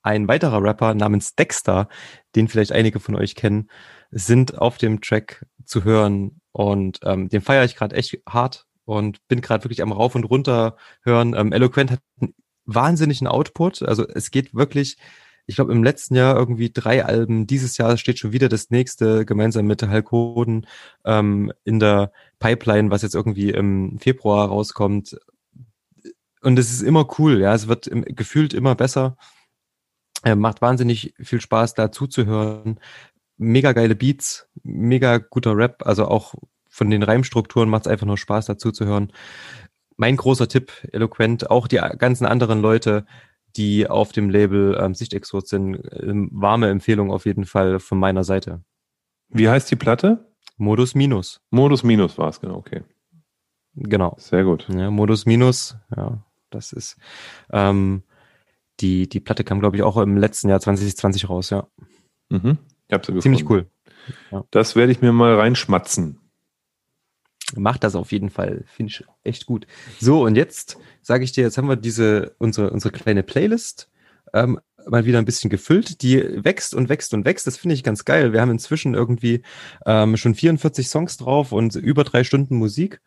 [0.06, 1.88] ein weiterer Rapper namens Dexter,
[2.34, 3.68] den vielleicht einige von euch kennen,
[4.10, 9.26] sind auf dem Track zu hören und ähm, den feiere ich gerade echt hart und
[9.28, 11.34] bin gerade wirklich am Rauf und Runter hören.
[11.36, 12.34] Ähm, Eloquent hat einen
[12.64, 14.96] wahnsinnigen Output, also es geht wirklich
[15.48, 17.46] ich glaube, im letzten Jahr irgendwie drei Alben.
[17.46, 20.66] Dieses Jahr steht schon wieder das nächste gemeinsam mit Halkoden
[21.04, 25.16] ähm, in der Pipeline, was jetzt irgendwie im Februar rauskommt.
[26.42, 27.54] Und es ist immer cool, ja.
[27.54, 29.16] Es wird im, gefühlt immer besser.
[30.26, 32.80] Äh, macht wahnsinnig viel Spaß, da zuzuhören.
[33.36, 35.86] Mega geile Beats, mega guter Rap.
[35.86, 36.34] Also auch
[36.68, 39.12] von den Reimstrukturen macht es einfach nur Spaß, dazu zu hören.
[39.96, 43.06] Mein großer Tipp, eloquent, auch die ganzen anderen Leute,
[43.54, 45.80] die auf dem Label ähm, Sichtexot sind.
[45.92, 48.64] Ähm, warme Empfehlung auf jeden Fall von meiner Seite.
[49.28, 50.26] Wie heißt die Platte?
[50.56, 51.40] Modus Minus.
[51.50, 52.82] Modus Minus war es, genau, okay.
[53.76, 54.16] Genau.
[54.18, 54.66] Sehr gut.
[54.70, 56.18] Ja, Modus Minus, ja,
[56.50, 56.96] das ist
[57.52, 58.02] ähm,
[58.80, 61.66] die, die Platte kam, glaube ich, auch im letzten Jahr 2020 raus, ja.
[62.28, 62.58] Mhm.
[62.88, 63.66] Ich hab sie Ziemlich cool.
[64.30, 64.44] Ja.
[64.50, 66.20] Das werde ich mir mal reinschmatzen.
[67.54, 68.64] Macht das auf jeden Fall.
[68.66, 69.66] Finde ich echt gut.
[70.00, 73.90] So, und jetzt sage ich dir, jetzt haben wir diese, unsere, unsere kleine Playlist
[74.32, 76.02] ähm, mal wieder ein bisschen gefüllt.
[76.02, 77.46] Die wächst und wächst und wächst.
[77.46, 78.32] Das finde ich ganz geil.
[78.32, 79.42] Wir haben inzwischen irgendwie
[79.84, 83.00] ähm, schon 44 Songs drauf und über drei Stunden Musik.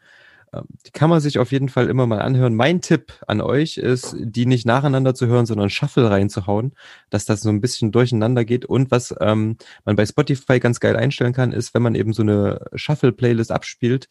[0.54, 2.56] Ähm, die kann man sich auf jeden Fall immer mal anhören.
[2.56, 6.74] Mein Tipp an euch ist, die nicht nacheinander zu hören, sondern Shuffle reinzuhauen,
[7.10, 8.66] dass das so ein bisschen durcheinander geht.
[8.66, 12.22] Und was ähm, man bei Spotify ganz geil einstellen kann, ist, wenn man eben so
[12.22, 14.08] eine Shuffle-Playlist abspielt,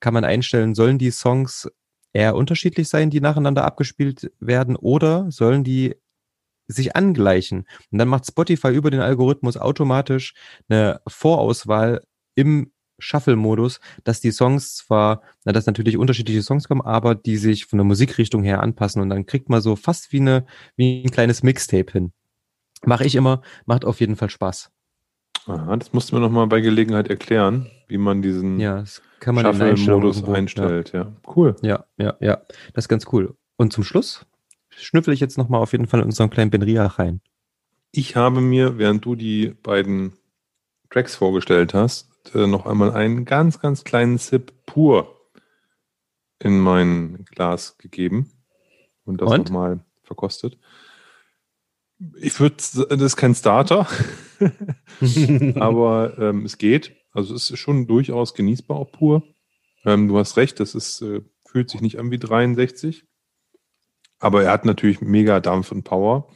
[0.00, 1.70] kann man einstellen, sollen die Songs
[2.12, 5.94] eher unterschiedlich sein, die nacheinander abgespielt werden, oder sollen die
[6.66, 7.66] sich angleichen?
[7.90, 10.34] Und dann macht Spotify über den Algorithmus automatisch
[10.68, 12.02] eine Vorauswahl
[12.34, 12.71] im
[13.02, 17.78] Shuffle-Modus, dass die Songs zwar, na, dass natürlich unterschiedliche Songs kommen, aber die sich von
[17.78, 20.46] der Musikrichtung her anpassen und dann kriegt man so fast wie eine,
[20.76, 22.12] wie ein kleines Mixtape hin.
[22.84, 24.70] Mache ich immer, macht auf jeden Fall Spaß.
[25.46, 28.84] Aha, das musst du mir nochmal bei Gelegenheit erklären, wie man diesen ja,
[29.20, 30.92] Shuffle-Modus einstellt.
[30.92, 31.02] Ja.
[31.02, 31.12] ja.
[31.36, 31.56] cool.
[31.62, 32.42] Ja, ja, ja,
[32.74, 33.34] das ist ganz cool.
[33.56, 34.24] Und zum Schluss
[34.70, 37.20] schnüffel ich jetzt nochmal auf jeden Fall in unseren kleinen Benria rein.
[37.90, 40.14] Ich habe mir, während du die beiden
[40.90, 45.20] Tracks vorgestellt hast, äh, noch einmal einen ganz, ganz kleinen Sip pur
[46.38, 48.32] in mein Glas gegeben
[49.04, 50.58] und das nochmal verkostet.
[52.20, 53.86] Ich würde, das ist kein Starter,
[55.54, 56.96] aber ähm, es geht.
[57.12, 59.22] Also es ist schon durchaus genießbar auch pur.
[59.84, 63.04] Ähm, du hast recht, das ist, äh, fühlt sich nicht an wie 63.
[64.18, 66.28] Aber er hat natürlich mega Dampf und Power.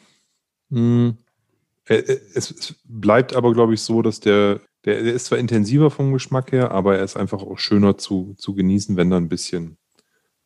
[1.85, 6.13] Es, es, bleibt aber, glaube ich, so, dass der der, der, ist zwar intensiver vom
[6.13, 9.77] Geschmack her, aber er ist einfach auch schöner zu, zu genießen, wenn da ein bisschen,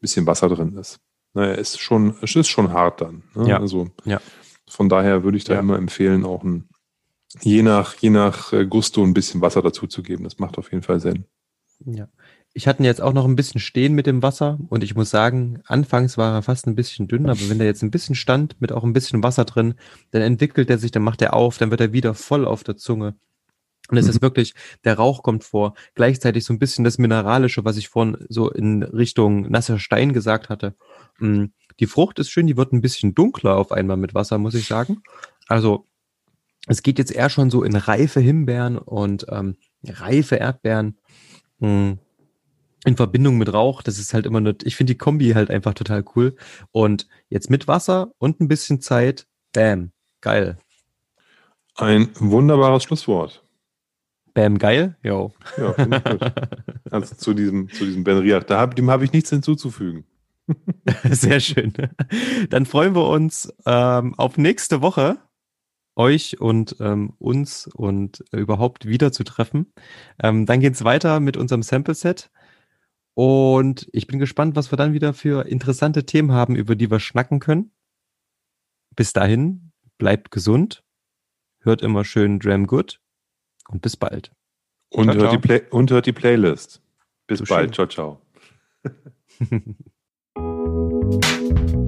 [0.01, 0.99] bisschen Wasser drin ist.
[1.35, 3.23] Na, er ist schon, es ist schon hart dann.
[3.35, 3.51] Ne?
[3.51, 3.61] Ja.
[3.61, 4.21] Also ja.
[4.69, 5.61] von daher würde ich da ja.
[5.61, 6.69] immer empfehlen, auch ein,
[7.41, 10.25] je nach, je nach äh, Gusto ein bisschen Wasser dazu zu geben.
[10.25, 11.27] Das macht auf jeden Fall Sinn.
[11.85, 12.09] Ja.
[12.53, 15.11] Ich hatte ihn jetzt auch noch ein bisschen stehen mit dem Wasser und ich muss
[15.11, 18.61] sagen, anfangs war er fast ein bisschen dünn, aber wenn der jetzt ein bisschen stand
[18.61, 19.75] mit auch ein bisschen Wasser drin,
[20.11, 22.77] dann entwickelt er sich, dann macht er auf, dann wird er wieder voll auf der
[22.77, 23.15] Zunge.
[23.91, 24.11] Und es mhm.
[24.11, 28.17] ist wirklich, der Rauch kommt vor, gleichzeitig so ein bisschen das Mineralische, was ich vorhin
[28.29, 30.75] so in Richtung nasser Stein gesagt hatte.
[31.19, 31.47] Mm,
[31.81, 34.67] die Frucht ist schön, die wird ein bisschen dunkler auf einmal mit Wasser, muss ich
[34.67, 35.03] sagen.
[35.49, 35.87] Also
[36.67, 40.99] es geht jetzt eher schon so in reife Himbeeren und ähm, reife Erdbeeren
[41.59, 41.99] mh, mm,
[42.87, 43.83] in Verbindung mit Rauch.
[43.83, 46.37] Das ist halt immer eine, ich finde die Kombi halt einfach total cool.
[46.71, 50.59] Und jetzt mit Wasser und ein bisschen Zeit, bam, geil.
[51.77, 53.43] Ein wunderbares Schlusswort.
[54.35, 54.97] Bam, geil.
[55.03, 55.33] Jo.
[55.57, 56.33] Ja, finde ich gut.
[56.91, 58.43] Also zu diesem, zu diesem Ben Riach.
[58.43, 60.05] Da hab, dem habe ich nichts hinzuzufügen.
[61.09, 61.73] Sehr schön.
[62.49, 65.19] Dann freuen wir uns ähm, auf nächste Woche,
[65.95, 69.73] euch und ähm, uns und überhaupt wieder zu treffen.
[70.21, 72.31] Ähm, dann geht es weiter mit unserem Sample-Set.
[73.15, 76.99] Und ich bin gespannt, was wir dann wieder für interessante Themen haben, über die wir
[76.99, 77.71] schnacken können.
[78.97, 80.83] Bis dahin, bleibt gesund,
[81.61, 83.00] hört immer schön Dram Good
[83.71, 84.33] und bis bald.
[84.91, 85.33] Und, ciao, hört, ciao.
[85.33, 86.83] Die Play und hört die Playlist.
[87.27, 87.75] Bis so bald.
[87.77, 87.89] Schön.
[87.89, 88.19] Ciao,
[90.35, 91.73] ciao.